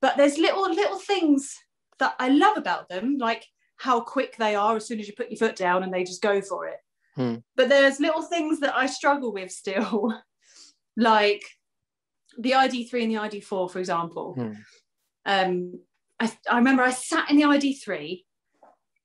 [0.00, 1.54] but there's little little things
[1.98, 5.30] that I love about them, like how quick they are as soon as you put
[5.30, 6.78] your foot down and they just go for it.
[7.14, 7.36] Hmm.
[7.56, 10.14] But there's little things that I struggle with still,
[10.96, 11.42] like
[12.38, 14.34] the ID3 and the ID4, for example.
[14.34, 14.52] Hmm.
[15.26, 15.80] Um,
[16.20, 18.22] I, I remember I sat in the ID3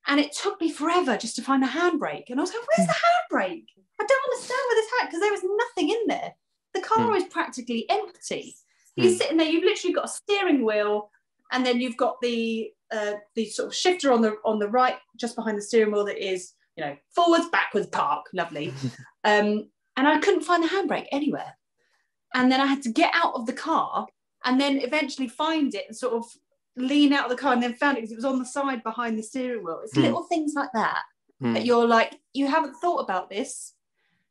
[0.08, 2.25] and it took me forever just to find the handbrake.
[2.30, 3.65] And I was like, where's the handbrake?
[3.99, 6.34] I don't understand where this hand because there was nothing in there.
[6.73, 7.15] The car Hmm.
[7.15, 8.56] is practically empty.
[8.97, 9.17] You're Hmm.
[9.17, 11.10] sitting there, you've literally got a steering wheel,
[11.51, 14.97] and then you've got the uh, the sort of shifter on the on the right,
[15.17, 18.67] just behind the steering wheel that is, you know, forwards, backwards, park, lovely.
[19.23, 21.58] um, and I couldn't find the handbrake anywhere.
[22.36, 24.08] And then I had to get out of the car
[24.43, 26.25] and then eventually find it and sort of
[26.78, 28.84] lean out of the car and then found it because it was on the side
[28.84, 29.82] behind the steering wheel.
[29.84, 30.02] It's Hmm.
[30.04, 31.04] little things like that
[31.42, 31.54] Hmm.
[31.54, 33.74] that you're like, you haven't thought about this.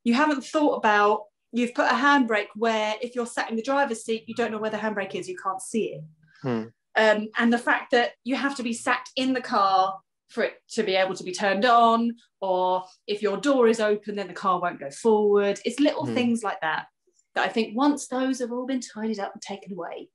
[0.04, 4.04] You haven't thought about you've put a handbrake where if you're sat in the driver's
[4.04, 6.04] seat, you don't know where the handbrake is, you can't see it.
[6.42, 6.64] Hmm.
[6.96, 10.54] Um, and the fact that you have to be sat in the car for it
[10.70, 14.34] to be able to be turned on, or if your door is open, then the
[14.34, 15.60] car won't go forward.
[15.64, 16.14] It's little Hmm.
[16.14, 16.86] things like that
[17.34, 20.08] that I think once those have all been tidied up and taken away,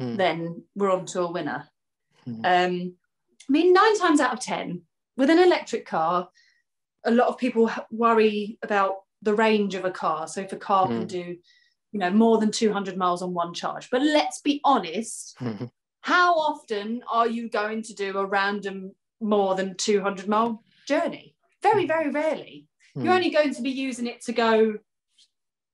[0.00, 0.16] Hmm.
[0.16, 1.68] then we're on to a winner.
[2.24, 2.40] Hmm.
[2.44, 2.94] Um,
[3.48, 4.82] I mean, nine times out of 10,
[5.16, 6.28] with an electric car,
[7.04, 10.26] a lot of people worry about the range of a car.
[10.26, 11.06] So if a car can Hmm.
[11.06, 11.36] do,
[11.92, 13.90] you know, more than 200 miles on one charge.
[13.90, 15.66] But let's be honest, Hmm.
[16.00, 21.34] how often are you going to do a random more than 200 mile journey?
[21.62, 22.66] Very, very rarely.
[22.94, 23.02] Hmm.
[23.04, 24.78] You're only going to be using it to go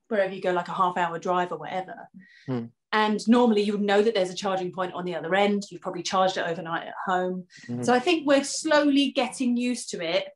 [0.08, 2.08] wherever you go, like a half hour drive or whatever.
[2.46, 2.66] Hmm.
[2.92, 5.64] And normally you would know that there's a charging point on the other end.
[5.70, 7.46] You've probably charged it overnight at home.
[7.66, 7.82] Hmm.
[7.82, 10.28] So I think we're slowly getting used to it.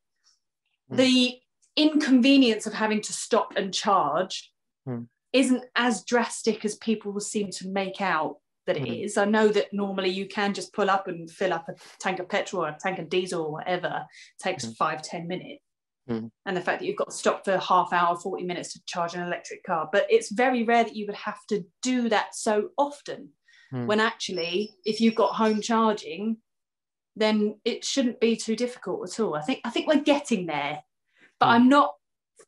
[0.91, 0.97] Hmm.
[0.97, 1.39] The
[1.77, 4.53] inconvenience of having to stop and charge
[4.85, 5.03] Hmm.
[5.33, 8.95] isn't as drastic as people seem to make out that it Hmm.
[8.95, 9.17] is.
[9.17, 12.29] I know that normally you can just pull up and fill up a tank of
[12.29, 14.05] petrol or a tank of diesel or whatever.
[14.39, 14.73] It takes Hmm.
[14.73, 15.63] five, ten minutes.
[16.11, 16.27] Hmm.
[16.45, 18.81] And the fact that you've got to stop for half an hour, 40 minutes to
[18.85, 19.89] charge an electric car.
[19.93, 23.29] But it's very rare that you would have to do that so often.
[23.71, 23.87] Hmm.
[23.87, 26.39] When actually, if you've got home charging,
[27.15, 29.37] then it shouldn't be too difficult at all.
[29.37, 30.83] I think I think we're getting there,
[31.39, 31.53] but Hmm.
[31.53, 31.95] I'm not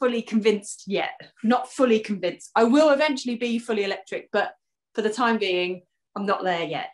[0.00, 1.12] fully convinced yet.
[1.44, 2.50] Not fully convinced.
[2.56, 4.54] I will eventually be fully electric, but
[4.96, 5.82] for the time being,
[6.16, 6.90] I'm not there yet.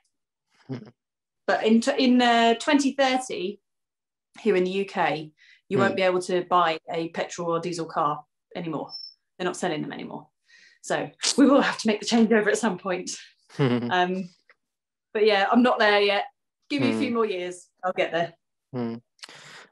[1.47, 3.59] But in in uh, 2030,
[4.39, 5.31] here in the UK,
[5.69, 5.83] you Hmm.
[5.85, 8.93] won't be able to buy a petrol or diesel car anymore.
[9.37, 10.29] They're not selling them anymore.
[10.83, 13.11] So we will have to make the changeover at some point.
[13.57, 13.91] Hmm.
[13.91, 14.29] Um,
[15.13, 16.25] but yeah, I'm not there yet.
[16.71, 17.01] Give me a Hmm.
[17.01, 17.69] few more years.
[17.85, 18.33] I'll get there.
[18.73, 18.97] Hmm.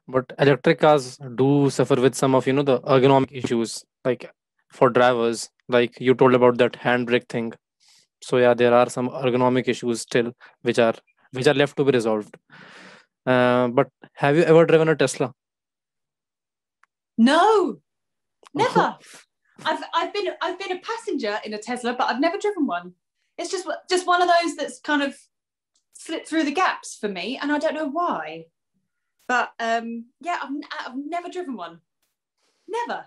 [0.08, 4.30] But electric cars do suffer with some of you know the ergonomic issues, like
[4.72, 7.52] for drivers, like you told about that handbrake thing.
[8.22, 10.32] So yeah, there are some ergonomic issues still,
[10.62, 10.94] which are
[11.32, 12.36] which are left to be resolved.
[13.26, 15.32] Uh, but have you ever driven a Tesla?
[17.18, 17.78] No,
[18.54, 18.96] never.
[19.64, 22.92] I've I've been I've been a passenger in a Tesla, but I've never driven one.
[23.38, 25.16] It's just just one of those that's kind of
[25.94, 28.46] slipped through the gaps for me, and I don't know why.
[29.28, 30.50] But um, yeah, I've,
[30.86, 31.80] I've never driven one,
[32.68, 33.06] never,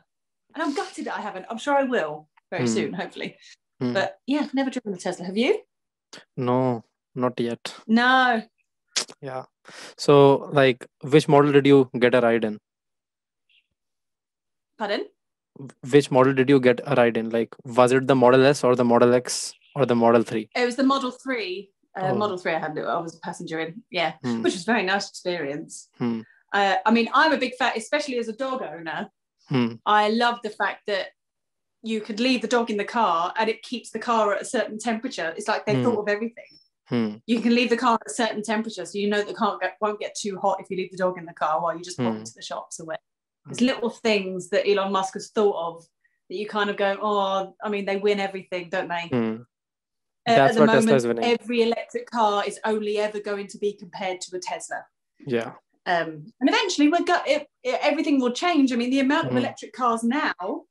[0.53, 1.45] and I'm gutted that I haven't.
[1.49, 2.73] I'm sure I will very Hmm.
[2.73, 3.37] soon, hopefully.
[3.79, 3.93] Hmm.
[3.93, 5.25] But yeah, I've never driven a Tesla.
[5.25, 5.61] Have you?
[6.35, 6.83] No,
[7.15, 7.73] not yet.
[7.87, 8.41] No.
[9.21, 9.43] Yeah.
[9.97, 12.59] So like, which model did you get a ride in?
[14.79, 15.05] Pardon?
[15.91, 17.29] Which model did you get a ride in?
[17.29, 20.49] Like, was it the Model S or the Model X or the Model 3?
[20.55, 21.69] It was the Model Three.
[21.99, 22.15] Uh, Oh.
[22.15, 22.53] Model Three.
[22.53, 22.77] I had.
[22.79, 23.83] I was a passenger in.
[23.91, 24.41] Yeah, Hmm.
[24.43, 25.89] which was a very nice experience.
[25.97, 26.21] Hmm.
[26.53, 29.09] Uh, I mean, I'm a big fan, especially as a dog owner.
[29.49, 29.73] Hmm.
[29.85, 31.07] I love the fact that
[31.81, 34.45] you could leave the dog in the car and it keeps the car at a
[34.45, 35.33] certain temperature.
[35.37, 35.83] It's like they Hmm.
[35.83, 36.51] thought of everything.
[36.87, 37.15] Hmm.
[37.27, 39.75] You can leave the car at a certain temperature, so you know the car get,
[39.81, 41.97] won't get too hot if you leave the dog in the car while you just
[41.97, 42.19] pop Hmm.
[42.19, 42.97] into the shops or where.
[43.45, 45.85] There's little things that Elon Musk has thought of
[46.29, 49.09] that you kind of go, oh, I mean, they win everything, don't they?
[49.11, 49.37] Uh,
[50.25, 54.35] That's at the moment, every electric car is only ever going to be compared to
[54.35, 54.85] a Tesla.
[55.25, 55.53] Yeah.
[55.87, 58.71] Um, and eventually, we're go- it, it, everything will change.
[58.71, 59.37] I mean, the amount of Hmm.
[59.37, 60.65] electric cars now.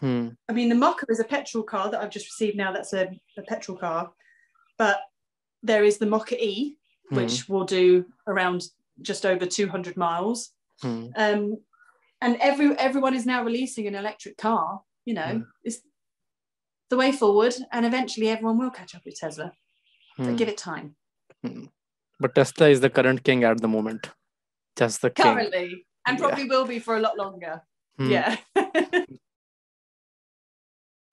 [0.00, 0.28] Hmm.
[0.48, 2.72] I mean, the Mokka is a petrol car that I've just received now.
[2.72, 4.12] That's a, a petrol car,
[4.78, 5.00] but
[5.62, 6.76] there is the Mokka E,
[7.10, 7.16] Hmm.
[7.16, 8.62] which will do around
[9.02, 10.52] just over 200 miles.
[10.80, 11.08] Hmm.
[11.16, 11.58] Um,
[12.22, 14.82] and every everyone is now releasing an electric car.
[15.04, 15.42] You know, Hmm.
[15.64, 15.78] it's
[16.90, 19.52] the way forward, and eventually everyone will catch up with Tesla.
[20.18, 20.36] But Hmm.
[20.36, 20.96] give it time.
[22.20, 24.10] But Tesla is the current king at the moment.
[24.76, 25.24] Just the king.
[25.26, 26.24] Currently, and Yeah.
[26.26, 27.54] probably will be for a lot longer.
[27.98, 28.10] Hmm.
[28.10, 28.36] Yeah.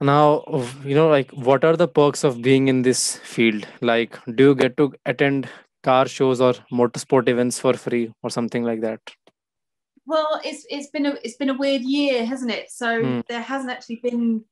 [0.01, 0.43] Now,
[0.83, 3.67] you know, like, what are the perks of being in this field?
[3.81, 5.49] Like, do you get to attend
[5.83, 9.01] car shows or motorsport events for free or something like that?
[10.09, 12.71] Well, it's it's been a it's been a weird year, hasn't it?
[12.71, 13.19] So Hmm.
[13.29, 14.43] there hasn't actually been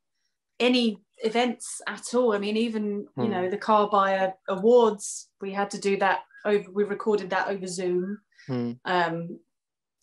[0.60, 2.34] any events at all.
[2.34, 2.84] I mean, even
[3.18, 3.32] you Hmm.
[3.32, 6.70] know the car buyer awards, we had to do that over.
[6.72, 8.20] We recorded that over Zoom.
[8.48, 8.72] Hmm.
[8.86, 9.40] Um,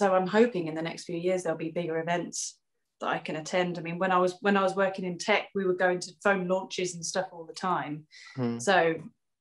[0.01, 2.59] so I'm hoping in the next few years there'll be bigger events
[3.01, 3.79] that I can attend.
[3.79, 6.13] I mean, when I was when I was working in tech, we were going to
[6.23, 8.07] phone launches and stuff all the time.
[8.37, 8.59] Hmm.
[8.59, 8.77] So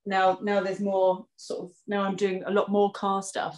[0.06, 3.56] now now there's more sort of now I'm doing a lot more car stuff.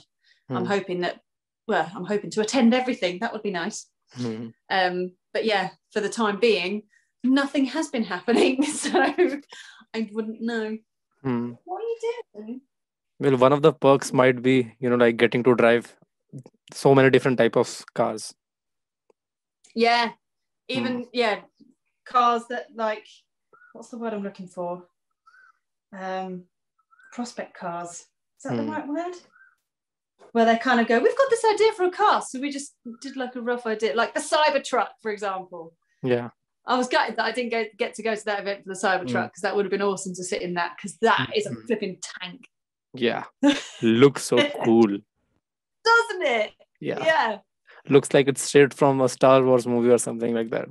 [0.49, 0.71] I'm Hmm.
[0.75, 1.19] hoping that
[1.67, 3.19] well, I'm hoping to attend everything.
[3.19, 3.88] That would be nice.
[4.13, 4.47] Hmm.
[4.69, 6.84] Um, but yeah, for the time being,
[7.23, 10.78] nothing has been happening, so I wouldn't know.
[11.23, 11.54] Hmm.
[11.65, 11.99] What are you
[12.36, 12.62] doing?
[13.19, 15.95] Well, one of the perks might be, you know, like getting to drive
[16.73, 18.34] so many different type of cars.
[19.73, 20.12] Yeah.
[20.67, 21.41] Even yeah,
[22.06, 23.06] cars that like
[23.73, 24.84] what's the word I'm looking for?
[25.93, 26.43] Um
[27.13, 27.91] prospect cars.
[28.38, 28.71] Is that the Hmm.
[28.71, 29.15] right word?
[30.32, 32.75] Where they kind of go, we've got this idea for a car, so we just
[33.01, 35.73] did like a rough idea, like the Cybertruck, for example.
[36.04, 36.30] Yeah.
[36.67, 38.80] I was gutted that I didn't go, get to go to that event for the
[38.80, 41.56] Cybertruck because that would have been awesome to sit in that because that is a
[41.56, 42.41] flipping tank,
[42.93, 43.23] Yeah.
[43.82, 44.82] Looks so cool.
[44.88, 46.51] doesn't it?
[46.82, 46.99] Yeah.
[47.06, 47.38] Yeah.
[47.88, 50.67] Looks like it's straight from a Star Wars movie or something like that.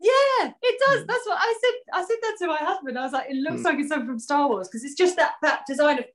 [0.00, 1.02] Yeah, it does.
[1.02, 1.06] Mm.
[1.06, 1.74] That's what I said.
[1.92, 2.98] I said that to my husband.
[2.98, 3.64] I was like, it looks Mm.
[3.64, 6.06] like it's something from Star Wars because it's just that that design of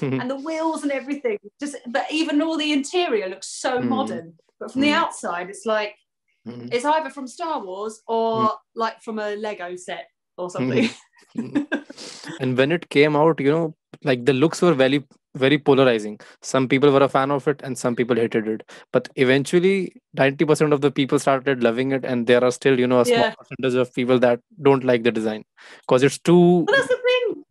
[0.00, 1.38] and the wheels and everything.
[1.60, 3.88] Just but even all the interior looks so Mm.
[3.88, 4.34] modern.
[4.60, 5.00] But from the Mm.
[5.02, 5.94] outside, it's like
[6.46, 6.68] Mhm.
[6.74, 10.88] it's either from Star Wars or like from a Lego set or something.
[12.40, 15.04] and when it came out, you know, like the looks were very,
[15.36, 16.18] very polarizing.
[16.42, 18.62] Some people were a fan of it and some people hated it.
[18.92, 22.04] But eventually, 90% of the people started loving it.
[22.04, 23.34] And there are still, you know, a small Yeah.
[23.34, 25.44] percentage of people that don't like the design
[25.80, 26.66] because it's too.
[26.68, 26.88] Well,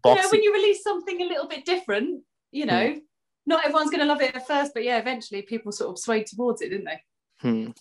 [0.03, 0.15] thing.
[0.15, 2.95] You know, when you release something a little bit different, you know,
[3.45, 6.27] not everyone's going to love it at first, but yeah, eventually people sort of swayed
[6.27, 7.01] towards it, didn't they?
[7.39, 7.71] Hmm.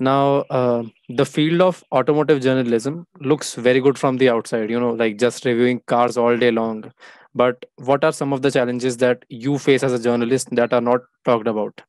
[0.00, 4.92] Now, uh, the field of automotive journalism looks very good from the outside, you know,
[4.92, 6.90] like just reviewing cars all day long.
[7.34, 10.80] But what are some of the challenges that you face as a journalist that are
[10.80, 11.82] not talked about?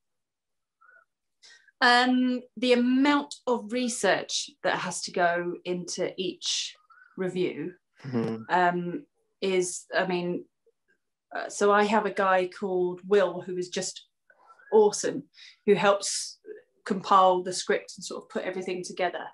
[1.82, 6.76] Um, the amount of research that has to go into each
[7.18, 8.36] review Hmm.
[8.50, 9.06] um,
[9.42, 10.46] is, I mean,
[11.36, 14.06] uh, so I have a guy called Will who is just
[14.72, 15.24] awesome,
[15.66, 16.40] who helps
[16.86, 19.26] compile the script and sort of put everything together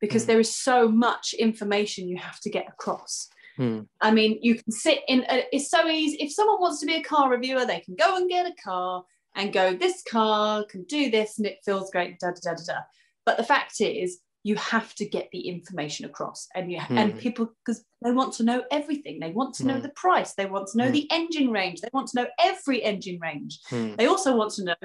[0.00, 0.26] because Mm.
[0.26, 3.28] there is so much information you have to get across.
[3.56, 3.82] Hmm.
[4.02, 6.18] I mean, you can sit in, a, it's so easy.
[6.18, 9.04] If someone wants to be a car reviewer, they can go and get a car
[9.34, 12.74] and go, this car can do this and it feels great, da da da da
[12.74, 12.80] da.
[13.24, 17.18] But the fact is, you have to get the information across and you and Mhm.
[17.24, 19.82] people because they want to know everything they want to know Mhm.
[19.86, 20.92] the price they want to know Mhm.
[20.98, 23.96] the engine range they want to know every engine range Hmm.
[23.98, 24.82] they also want to know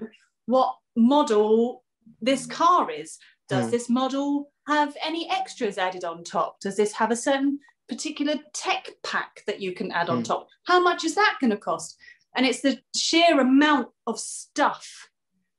[0.54, 1.84] what model
[2.30, 3.10] this car is
[3.54, 3.72] does Mm.
[3.72, 4.28] this model
[4.68, 9.60] have any extras added on top does this have a certain particular tech pack that
[9.64, 10.26] you can add on Mm.
[10.32, 11.90] top how much is that going to cost
[12.36, 14.86] and it's the sheer amount of stuff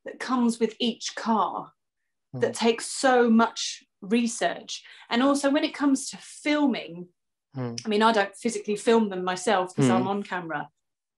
[0.04, 1.72] that comes with each car
[2.34, 7.06] that takes so much research and also when it comes to filming
[7.54, 7.74] Hmm.
[7.84, 10.08] i mean i don't physically film them myself because i'm Mm.
[10.08, 10.68] on camera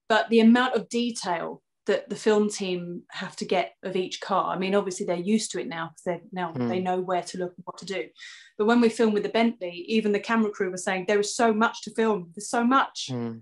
[0.09, 4.53] but the amount of detail that the film team have to get of each car
[4.53, 6.67] i mean obviously they're used to it now because they now Mm.
[6.67, 8.09] they know where to look and what to do
[8.57, 11.33] but when we film with the bentley even the camera crew were saying there is
[11.33, 13.37] so much to film there's so much Hmm.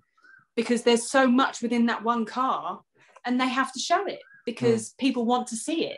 [0.56, 2.82] because there's so much within that one car
[3.26, 5.98] and they have to show it because people want to see it.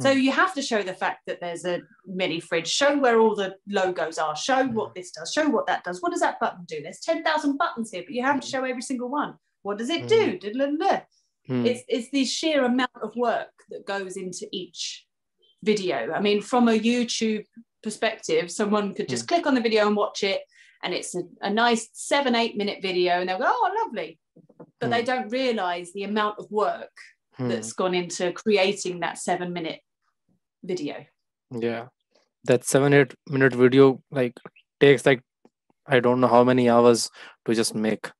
[0.00, 0.22] So Mm.
[0.22, 3.56] you have to show the fact that there's a mini fridge, show where all the
[3.68, 6.00] logos are, show what this does, show what that does.
[6.02, 6.80] What does that button do?
[6.82, 9.34] There's 10,000 buttons here, but you have to show every single one.
[9.62, 10.38] What does it do?
[11.46, 11.66] Hmm.
[11.66, 15.06] It's, it's the sheer amount of work that goes into each
[15.62, 16.12] video.
[16.12, 17.44] I mean, from a YouTube
[17.82, 20.40] perspective, someone could just click on the video and watch it,
[20.82, 24.18] and it's a, a nice seven, eight minute video, and they'll go, oh, lovely.
[24.80, 25.06] But they Hmm.
[25.06, 26.90] don't realize the amount of work
[27.36, 27.48] Hmm.
[27.48, 29.80] that's gone into creating that seven minute
[30.62, 31.04] video.
[31.50, 31.86] Yeah.
[32.44, 34.34] That seven, eight minute video like
[34.80, 35.22] takes like
[35.86, 37.10] I don't know how many hours
[37.46, 38.10] to just make.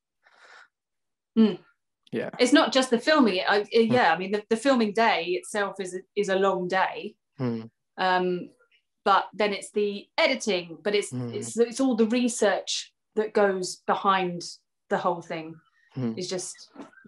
[2.12, 2.30] Yeah.
[2.38, 3.40] It's not just the filming.
[3.48, 7.14] I, yeah, I mean, the, the filming day itself is a, is a long day.
[7.38, 7.62] Hmm.
[7.96, 8.50] um,
[9.02, 11.34] but then it's the editing but it's Mm.
[11.34, 14.42] it's it's all the research that goes behind
[14.90, 15.54] the whole thing
[15.94, 16.12] Hmm.
[16.18, 16.54] it's just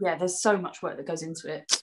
[0.00, 1.81] yeah there's so much work that goes into it Mm.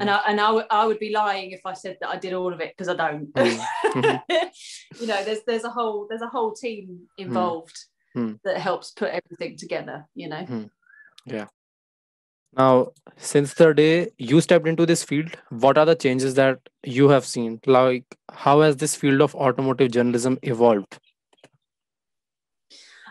[0.00, 2.32] And I, and I, would- I would be lying if I said that I did
[2.32, 4.22] all of it because I don't Mm.
[5.00, 7.78] you know there's there's a whole there's a whole team involved
[8.16, 8.38] Mm.
[8.44, 10.68] that helps put everything together you know
[11.24, 11.46] Yeah.
[12.54, 17.08] Now, since the day you stepped into this field, what are the changes that you
[17.08, 17.58] have seen?
[17.64, 20.98] Like, how has this field of automotive journalism evolved?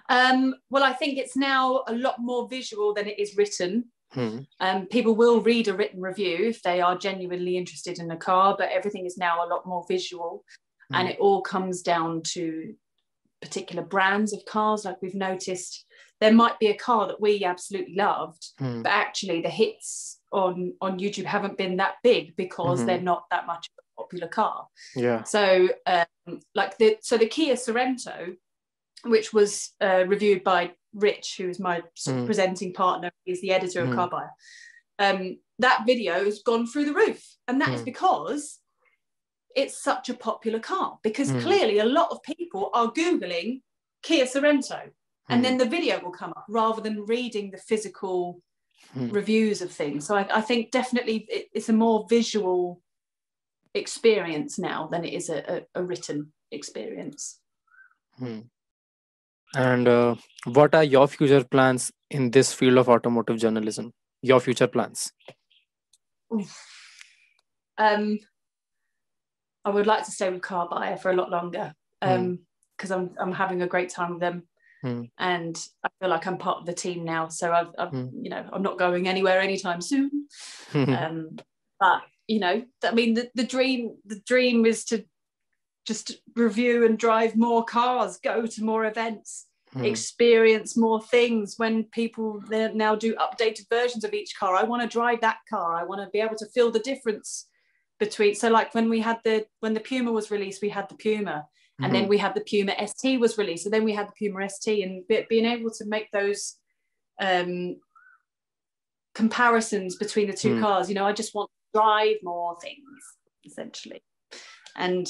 [0.09, 4.39] um, well I think it's now a lot more visual than it is written Hmm.
[4.59, 8.55] Um, people will read a written review if they are genuinely interested in a car,
[8.57, 10.43] but everything is now a lot more visual.
[10.93, 11.11] And Mm.
[11.11, 12.75] it all comes down to
[13.41, 14.83] particular brands of cars.
[14.85, 15.85] Like we've noticed,
[16.19, 18.81] there might be a car that we absolutely loved, Hmm.
[18.83, 22.85] but actually the hits on, on YouTube haven't been that big because Mhm.
[22.85, 24.67] they're not that much of a popular car.
[24.95, 25.23] Yeah.
[25.23, 28.35] So, um, like the so the Kia Sorento,
[29.05, 32.25] which was uh, reviewed by Rich, who is my Mm.
[32.25, 33.95] presenting partner, he's the editor of Mm.
[33.95, 34.31] Car Buyer.
[34.99, 37.85] Um, that video has gone through the roof, and that is Mm.
[37.85, 38.59] because
[39.55, 40.99] it's such a popular car.
[41.03, 41.41] Because Mm.
[41.41, 43.61] clearly, a lot of people are googling
[44.01, 44.91] Kia Sorento,
[45.29, 45.43] and Mm.
[45.43, 48.41] then the video will come up rather than reading the physical
[48.95, 49.13] Mm.
[49.13, 50.05] reviews of things.
[50.07, 52.81] So I, I think definitely it, it's a more visual
[53.73, 57.39] experience now than it is a, a, a written experience.
[58.17, 58.41] Hmm.
[59.55, 63.93] And uh, what are your future plans in this field of automotive journalism?
[64.21, 65.11] Your future plans?
[67.77, 68.19] Um,
[69.65, 73.31] I would like to stay with Car Buyer for a lot longer because I'm I'm
[73.31, 74.43] having a great time with them,
[74.83, 75.11] Mm.
[75.19, 77.27] and I feel like I'm part of the team now.
[77.27, 78.09] So I've, I've Mm.
[78.23, 80.27] you know I'm not going anywhere anytime soon.
[80.73, 81.37] um,
[81.79, 85.05] but you know, I mean, the, the dream the dream is to
[85.85, 89.85] just review and drive more cars, go to more events, Hmm.
[89.85, 91.55] experience more things.
[91.57, 95.75] When people now do updated versions of each car, I want to drive that car.
[95.75, 97.47] I want to be able to feel the difference
[97.97, 98.35] between.
[98.35, 101.47] So, like when we had the when the Puma was released, we had the Puma,
[101.81, 104.49] and then we had the Puma ST was released, and then we had the Puma
[104.49, 106.57] ST, and be, being able to make those
[107.21, 107.77] um,
[109.15, 110.61] comparisons between the two Hmm.
[110.61, 110.89] cars.
[110.89, 112.83] You know, I just want to drive more things
[113.45, 114.03] essentially,
[114.75, 115.07] and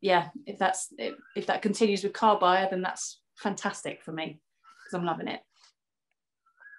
[0.00, 4.40] yeah, if that's if, that continues with car buyer, then that's fantastic for me
[4.84, 5.40] because I'm loving it.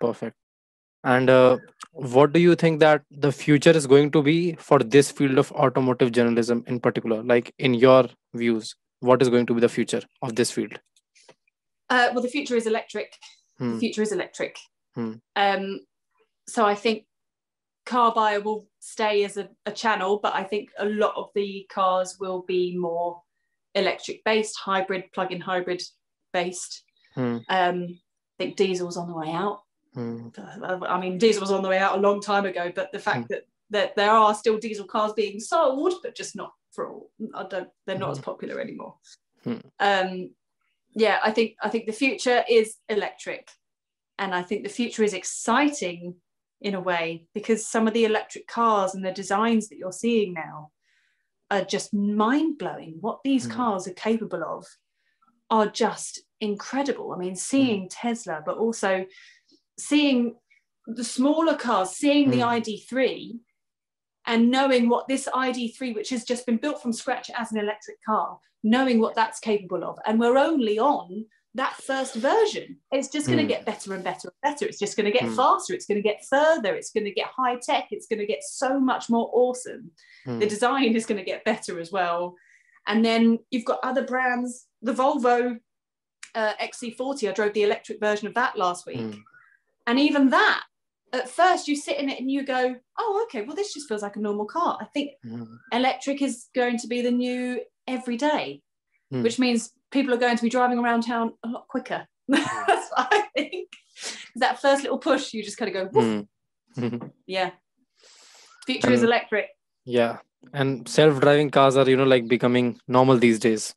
[0.01, 0.35] Perfect.
[1.03, 1.57] And uh,
[1.91, 5.51] what do you think that the future is going to be for this field of
[5.53, 7.23] automotive journalism in particular?
[7.23, 10.79] Like in your views, what is going to be the future of this field?
[11.89, 13.15] Uh, well, the future is electric.
[13.57, 13.73] Hmm.
[13.73, 14.57] The future is electric.
[14.95, 15.13] Hmm.
[15.35, 15.79] Um,
[16.47, 17.05] so I think
[17.89, 21.65] car buyer will stay as a, a channel, but I think a lot of the
[21.73, 23.21] cars will be more
[23.73, 25.81] electric based, hybrid, plug-in hybrid
[26.31, 26.83] based.
[27.15, 27.37] Hmm.
[27.49, 27.99] Um,
[28.39, 29.63] I think diesel's on the way out.
[29.95, 30.27] Hmm.
[30.63, 33.27] I mean, diesel was on the way out a long time ago, but the fact
[33.29, 37.09] that that there are still diesel cars being sold, but just not for all.
[37.33, 37.69] I don't.
[37.85, 38.95] They're not as popular anymore.
[39.43, 39.57] Hmm.
[39.79, 40.29] Um,
[40.93, 43.49] yeah, I think I think the future is electric,
[44.19, 46.15] and I think the future is exciting
[46.61, 50.33] in a way because some of the electric cars and the designs that you're seeing
[50.33, 50.71] now
[51.51, 52.97] are just mind blowing.
[52.99, 53.53] What these Hmm.
[53.53, 54.65] cars are capable of
[55.49, 57.11] are just incredible.
[57.13, 59.05] I mean, seeing Tesla, but also
[59.79, 60.35] seeing
[60.85, 62.49] the smaller cars, seeing the Hmm.
[62.49, 63.39] ID3
[64.25, 67.97] and knowing what this ID3, which has just been built from scratch as an electric
[68.03, 69.97] car, knowing what that's capable of.
[70.05, 72.77] And we're only on that first version.
[72.91, 73.49] It's just going to Hmm.
[73.49, 74.65] get better and better and better.
[74.65, 75.35] It's just going to get Hmm.
[75.35, 75.73] faster.
[75.73, 76.75] It's going to get further.
[76.75, 77.87] It's going to get high tech.
[77.91, 79.91] It's going to get so much more awesome
[80.25, 80.39] Hmm.
[80.39, 82.35] the design is going to get better as well.
[82.87, 85.59] And then you've got other brands, the Volvo
[86.35, 87.27] uh, XC40.
[87.27, 88.97] I drove the electric version of that last week.
[88.99, 89.19] Hmm.
[89.87, 90.63] And even that,
[91.11, 94.03] at first you sit in it and you go, oh, okay, well, this just feels
[94.03, 94.77] like a normal car.
[94.79, 95.55] I think Hmm.
[95.71, 98.61] electric is going to be the new everyday,
[99.09, 99.23] Hmm.
[99.23, 102.07] which means people are going to be driving around town a lot quicker.
[102.27, 103.69] That's what I think.
[104.35, 106.25] That first little push, you just kind of go, woof,
[106.75, 106.87] Hmm.
[106.87, 107.07] Hmm.
[107.27, 107.51] yeah.
[108.65, 109.47] Future is electric.
[109.85, 110.17] Yeah.
[110.53, 113.73] And self-driving cars are, you know, like becoming normal these days.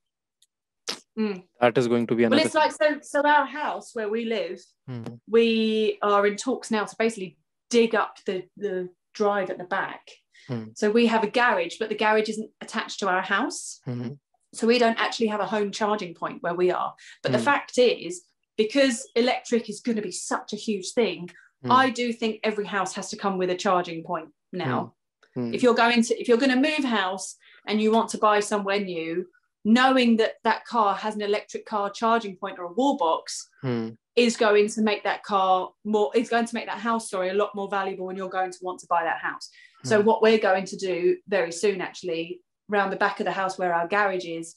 [1.19, 1.43] Mm.
[1.61, 2.99] That is going to be Well, it's like so.
[3.03, 5.05] So our house where we live, Hmm.
[5.29, 7.37] we are in talks now to basically
[7.71, 10.01] dig up the the drive at the back.
[10.49, 10.65] Hmm.
[10.75, 14.13] So we have a garage, but the garage isn't attached to our house, Hmm.
[14.55, 16.95] So we don't actually have a home charging point where we are.
[17.23, 17.45] But the Hmm.
[17.45, 18.23] fact is,
[18.57, 21.31] because electric is going to be such a huge thing,
[21.63, 21.73] Hmm.
[21.73, 24.95] I do think every house has to come with a charging point now
[25.35, 25.55] Hmm.
[25.55, 27.37] if you're going to if you're going to move house
[27.67, 29.27] and you want to buy somewhere new
[29.65, 33.91] knowing that that car has an electric car charging point or a wall box Hmm.
[34.17, 37.35] is going to make that car more is going to make that house sorry a
[37.35, 39.49] lot more valuable when you're going to want to buy that house
[39.85, 42.41] so what we're going to do very soon actually
[42.71, 44.55] around the back of the house where our garage is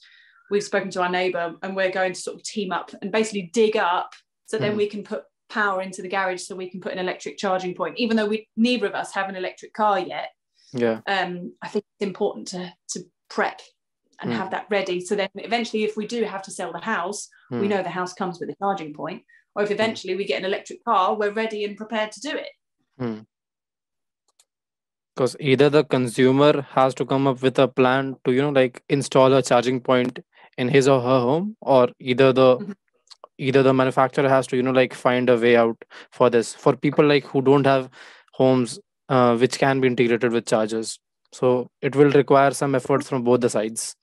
[0.52, 3.50] we've spoken to our neighbor and we're going to sort of team up and basically
[3.54, 4.12] dig up
[4.46, 4.78] so then Hmm.
[4.78, 7.98] we can put power into the garage so we can put an electric charging point
[7.98, 10.30] even though we neither of us have an electric car yet
[10.74, 11.02] Yeah.
[11.08, 13.00] um, I think it's important to to
[13.30, 13.62] prep
[14.22, 14.36] and Mm.
[14.38, 15.02] have that ready.
[15.02, 17.68] So then eventually, if we do have to sell the house, we Hmm.
[17.68, 19.24] know the house comes with a charging point.
[19.56, 23.26] Or if eventually we get an electric car, we're ready and prepared to do it.
[25.16, 28.84] Because either the consumer has to come up with a plan to you know like
[28.90, 30.20] install a charging point
[30.58, 32.76] in his or her home or either the Mhm.
[33.38, 36.76] either the manufacturer has to you know like find a way out for this for
[36.76, 37.90] people like who don't have
[38.34, 41.00] homes uh, which can be integrated with chargers
[41.40, 41.50] so
[41.82, 43.94] it will require some efforts from both the sides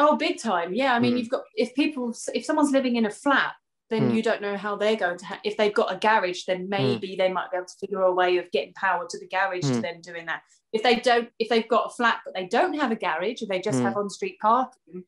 [0.00, 0.74] Oh, big time!
[0.74, 1.18] Yeah, I mean, Mm.
[1.18, 3.54] you've got if people if someone's living in a flat
[3.90, 4.14] then Hmm.
[4.16, 5.24] you don't know how they're going to.
[5.26, 8.12] Ha- if they've got a garage, then maybe they might be able to figure a
[8.12, 9.80] way of getting power to the garage to Hmm.
[9.80, 10.42] then doing that.
[10.72, 13.46] If they don't, if they've got a flat but they don't have a garage, or
[13.46, 13.84] they just Hmm.
[13.84, 15.04] have on-street parking,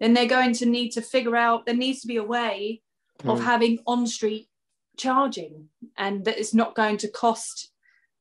[0.00, 1.66] then they're going to need to figure out.
[1.66, 2.82] There needs to be a way
[3.24, 3.44] of Hmm.
[3.44, 4.48] having on-street
[4.96, 7.70] charging, and that it's not going to cost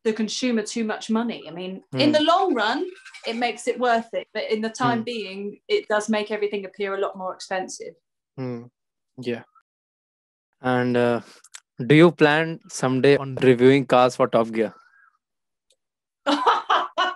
[0.04, 1.48] the consumer too much money.
[1.48, 2.12] I mean, in Hmm.
[2.14, 2.86] the long run,
[3.26, 5.04] it makes it worth it, but in the time Hmm.
[5.06, 7.96] being, it does make everything appear a lot more expensive.
[8.38, 8.66] Hmm.
[9.18, 9.44] Yeah.
[10.64, 11.22] And uh,
[11.86, 14.74] do you plan someday on reviewing cars for Top Gear?
[16.26, 17.16] I'd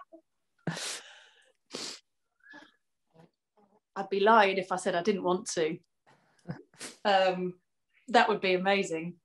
[4.11, 5.77] be lying if I said I didn't want to.
[7.05, 7.53] Um,
[8.09, 9.15] that would be amazing.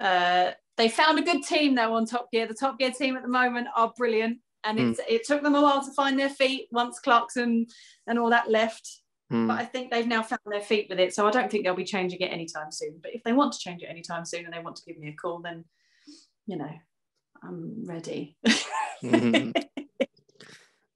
[0.00, 2.46] Uh, they found a good team though on Top Gear.
[2.46, 5.62] The Top Gear team at the moment are brilliant, and it's, it took them a
[5.62, 7.66] while to find their feet once Clarkson
[8.06, 8.99] and all that left.
[9.30, 9.46] Hmm.
[9.46, 11.74] But I think they've now found their feet with it, so I don't think they'll
[11.76, 12.98] be changing it anytime soon.
[13.00, 15.08] But if they want to change it anytime soon and they want to give me
[15.08, 15.64] a call, then
[16.46, 16.70] you know,
[17.42, 18.36] I'm ready.
[19.02, 19.54] Mhm.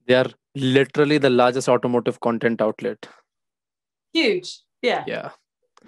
[0.07, 3.07] They are literally the largest automotive content outlet.
[4.13, 5.29] Huge, yeah, Yeah.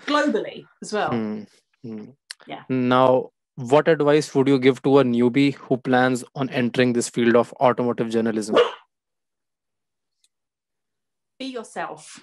[0.08, 1.12] globally as well.
[1.12, 1.44] Hmm.
[1.84, 2.06] Hmm.
[2.48, 2.64] Yeah.
[2.68, 7.36] Now, what advice would you give to a newbie who plans on entering this field
[7.36, 8.56] of automotive journalism?
[11.40, 12.20] be yourself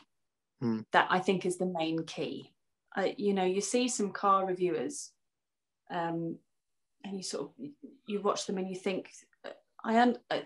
[0.60, 0.80] Hmm.
[0.92, 2.52] that i think is the main key
[2.96, 5.10] uh, you know you see some car reviewers
[5.90, 6.38] um,
[7.04, 7.66] and you sort of
[8.06, 9.10] you watch them and you think
[9.84, 10.40] i am uh,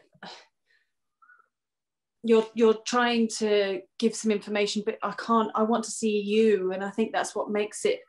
[2.22, 6.72] you're you're trying to give some information but i can't i want to see you
[6.72, 8.00] and i think that's what makes it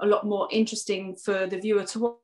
[0.00, 2.16] a lot more interesting for the viewer to watch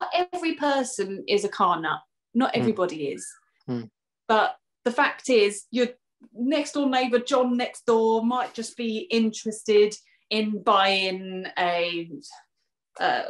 [0.00, 2.00] Not every person is a car nut
[2.34, 2.60] not Hmm.
[2.60, 3.26] everybody is
[3.66, 3.82] Hmm.
[4.28, 5.88] but the fact is your
[6.32, 9.94] next door neighbor john next door might just be interested
[10.30, 12.10] in buying a
[13.00, 13.22] uh,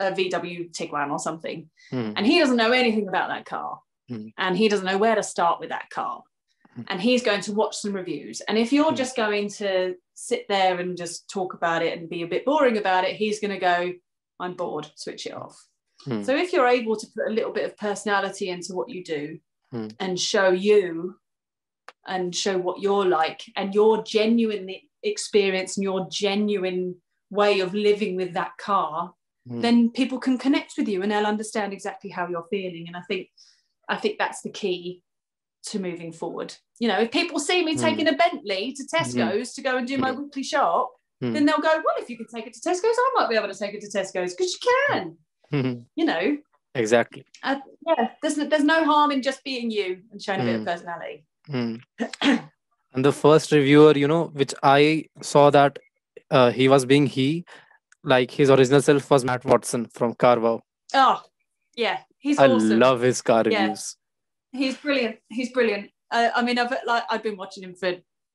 [0.00, 1.68] a vw tiguan or something.
[1.90, 2.12] Hmm.
[2.16, 3.80] and he doesn't know anything about that car.
[4.08, 4.28] Hmm.
[4.38, 6.22] and he doesn't know where to start with that car.
[6.74, 6.82] Hmm.
[6.88, 8.40] and he's going to watch some reviews.
[8.42, 12.22] And if you're just going to sit there and just talk about it and be
[12.22, 13.92] a bit boring about it he's going to go
[14.40, 15.56] i'm bored switch it off.
[16.22, 19.38] So if you're able to put a little bit of personality into what you do
[19.98, 21.16] and show you
[22.08, 24.68] and show what you're like and your genuine
[25.02, 26.94] experience and your genuine
[27.30, 29.12] way of living with that car
[29.48, 29.60] Hmm.
[29.60, 33.00] then people can connect with you and they'll understand exactly how you're feeling and i
[33.08, 33.28] think
[33.88, 35.02] i think that's the key
[35.64, 37.80] to moving forward you know if people see me Hmm.
[37.80, 40.24] taking a bentley to tesco's to go and do my Hmm.
[40.24, 40.90] weekly shop
[41.22, 41.32] Hmm.
[41.32, 43.48] then they'll go well if you can take it to tesco's i might be able
[43.48, 45.16] to take it to tesco's because you can
[45.52, 45.72] Hmm.
[45.96, 46.36] you know
[46.74, 47.24] exactly.
[47.42, 47.56] uh,
[47.86, 50.60] yeah there's no, there's no harm in just being you and showing a bit of
[50.60, 50.66] Hmm.
[50.72, 51.76] personality Hmm.
[52.22, 55.78] and the first reviewer, you know, which I saw that
[56.30, 57.44] uh, he was being he,
[58.04, 60.60] like his original self was Matt Watson from Carwow.
[60.94, 61.22] oh
[61.76, 63.60] yeah he's I awesome love his car Yeah.
[63.62, 63.96] reviews.
[64.52, 67.92] he's brilliant he's brilliant uh, i mean i've like i've been watching him for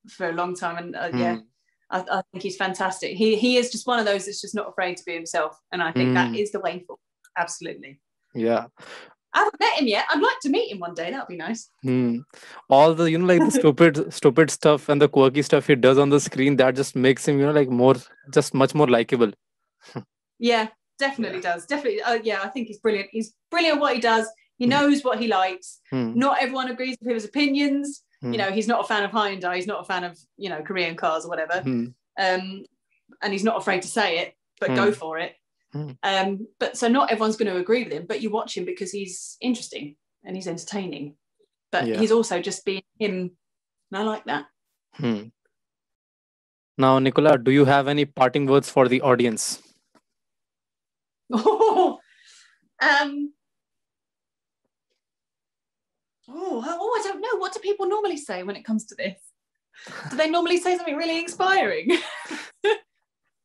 [0.08, 1.42] for a long time and uh, yeah Hmm.
[1.90, 4.70] I, I think he's fantastic he he is just one of those that's just not
[4.70, 6.40] afraid to be himself and i think that Mm.
[6.42, 7.00] is the way forward
[7.38, 8.00] absolutely
[8.36, 8.66] Yeah.
[9.34, 11.70] I haven't met him yet i'd like to meet him one day that'd be nice
[11.84, 12.18] Hmm.
[12.70, 15.98] All the you know like the stupid stupid stuff and the quirky stuff he does
[15.98, 17.96] on the screen that just makes him you know like more
[18.34, 19.32] just much more likable.
[20.40, 20.68] yeah
[21.00, 24.28] definitely does definitely uh, yeah i think he's brilliant he's brilliant at what he does
[24.58, 24.70] he Mm.
[24.70, 26.14] knows what he likes Hmm.
[26.18, 28.32] not everyone agrees with his opinions Hmm.
[28.34, 30.62] you know he's not a fan of Hyundai he's not a fan of you know
[30.62, 31.86] Korean cars or whatever Hmm.
[32.18, 32.64] um,
[33.22, 34.96] and he's not afraid to say it, but go Mm.
[34.96, 35.34] for it.
[35.74, 35.98] Mm.
[36.04, 38.92] Um, but so not everyone's going to agree with him, but you watch him because
[38.92, 41.16] he's interesting and he's entertaining.
[41.72, 42.00] But Yeah.
[42.00, 43.32] he's also just being him,
[43.92, 44.46] and I like that.
[44.94, 45.30] Hmm.
[46.78, 49.62] Now, Nicola, do you have any parting words for the audience?
[51.34, 52.00] um, oh,
[56.28, 57.38] oh, I don't know.
[57.38, 59.20] What do people normally say when it comes to this?
[60.10, 61.90] Do they normally say something really inspiring?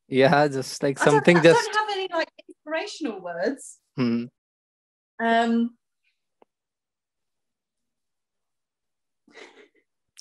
[0.08, 1.70] Yeah, just like something I just.
[1.70, 3.78] don't have any like inspirational words.
[3.96, 4.24] Hmm.
[5.20, 5.76] Um,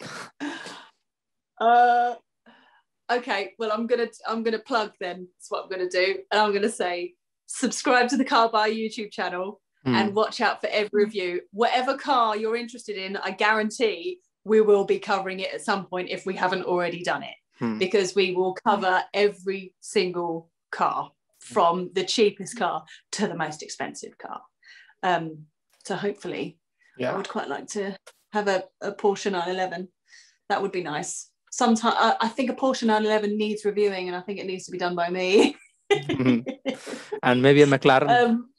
[1.61, 2.15] uh,
[3.11, 5.27] okay, well, I'm gonna I'm gonna plug then.
[5.37, 7.13] That's what I'm gonna do, and I'm gonna say
[7.45, 9.93] subscribe to the Car Buyer YouTube channel Hmm.
[9.95, 11.41] and watch out for every review.
[11.51, 16.09] Whatever car you're interested in, I guarantee we will be covering it at some point
[16.09, 17.79] if we haven't already done it Hmm.
[17.79, 24.17] because we will cover every single car from the cheapest car to the most expensive
[24.17, 24.41] car.
[25.01, 25.45] Um,
[25.85, 26.59] so hopefully,
[27.13, 27.97] I would quite like to
[28.33, 29.87] have a, a Porsche 911.
[30.49, 31.29] That would be nice.
[31.51, 34.71] Sometimes I, I think a Porsche 911 needs reviewing, and I think it needs to
[34.71, 35.55] be done by me.
[35.91, 36.45] Mhm.
[37.23, 38.09] and maybe a McLaren.
[38.09, 38.49] um,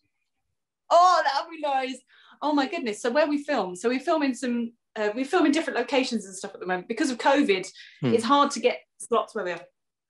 [0.91, 1.99] oh, that would be nice.
[2.41, 3.03] Oh my goodness!
[3.03, 3.77] So where we film?
[3.77, 4.73] So we film in some.
[4.99, 7.67] Uh, we film in different locations and stuff at the moment because of COVID.
[8.01, 8.13] Hmm.
[8.15, 9.61] It's hard to get slots where we are.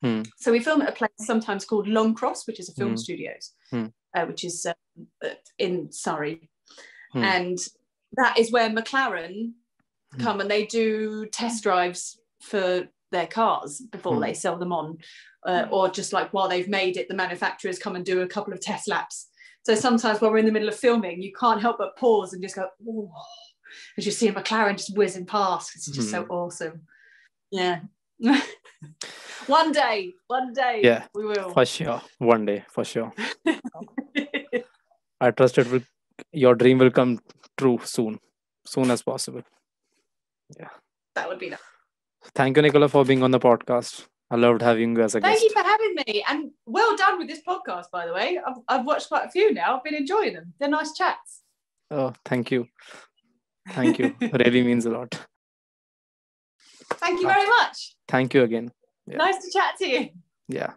[0.03, 0.22] Hmm.
[0.39, 2.97] So we film at a place sometimes called Longcross, which is a film Hmm.
[2.97, 3.86] studios, Hmm.
[4.16, 5.28] uh, which is uh,
[5.59, 6.49] in Surrey,
[7.12, 7.22] Hmm.
[7.22, 7.59] and
[8.12, 9.53] that is where McLaren
[10.14, 10.22] Hmm.
[10.22, 14.22] come and they do test drives for their cars before Hmm.
[14.22, 14.99] they sell them on,
[15.47, 18.55] uh, or just like while they've made it, the manufacturers come and do a couple
[18.55, 19.28] of test laps.
[19.66, 22.41] So sometimes while we're in the middle of filming, you can't help but pause and
[22.43, 23.12] just go, oh,
[23.97, 25.73] as you see a McLaren just whizzing past.
[25.75, 26.31] It's just so Hmm.
[26.31, 26.83] awesome.
[27.51, 27.81] Yeah.
[29.47, 31.51] one day, one day, Yeah, we will.
[31.51, 32.01] for sure.
[32.19, 33.12] One day, for sure.
[35.21, 35.83] I trust it will.
[36.33, 37.21] Your dream will come
[37.57, 38.19] true soon,
[38.66, 39.43] soon as possible.
[40.59, 40.69] Yeah,
[41.14, 41.61] that would be nice.
[42.35, 44.07] Thank you, Nicola, for being on the podcast.
[44.31, 45.41] I loved having you as a Thank guest.
[45.41, 46.25] Thank you for having me.
[46.29, 48.39] And well done with this podcast, by the way.
[48.45, 49.77] I've, I've watched quite a few now.
[49.77, 50.53] I've been enjoying them.
[50.59, 51.43] They're nice chats.
[51.91, 52.66] Oh, thank you.
[53.73, 54.14] Thank you.
[54.33, 55.19] really means a lot.
[56.95, 57.97] Thank you very much.
[58.09, 58.73] Thank you again.
[59.07, 59.16] Yeah.
[59.16, 60.09] Nice to chat to you.
[60.49, 60.73] Yeah.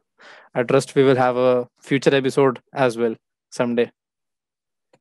[0.54, 3.16] I trust we will have a future episode as well
[3.52, 3.92] someday.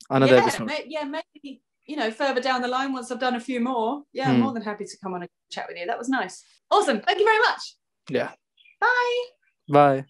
[0.08, 0.66] Another yeah, episode.
[0.66, 4.02] may- yeah, maybe you know further down the line once I've done a few more.
[4.12, 4.42] Yeah, I'm Hmm.
[4.42, 5.86] more than happy to come on and chat with you.
[5.86, 6.44] That was nice.
[6.70, 7.00] Awesome.
[7.00, 7.76] Thank you very much.
[8.08, 8.30] Yeah.
[8.80, 9.24] Bye.
[9.68, 10.04] Bye.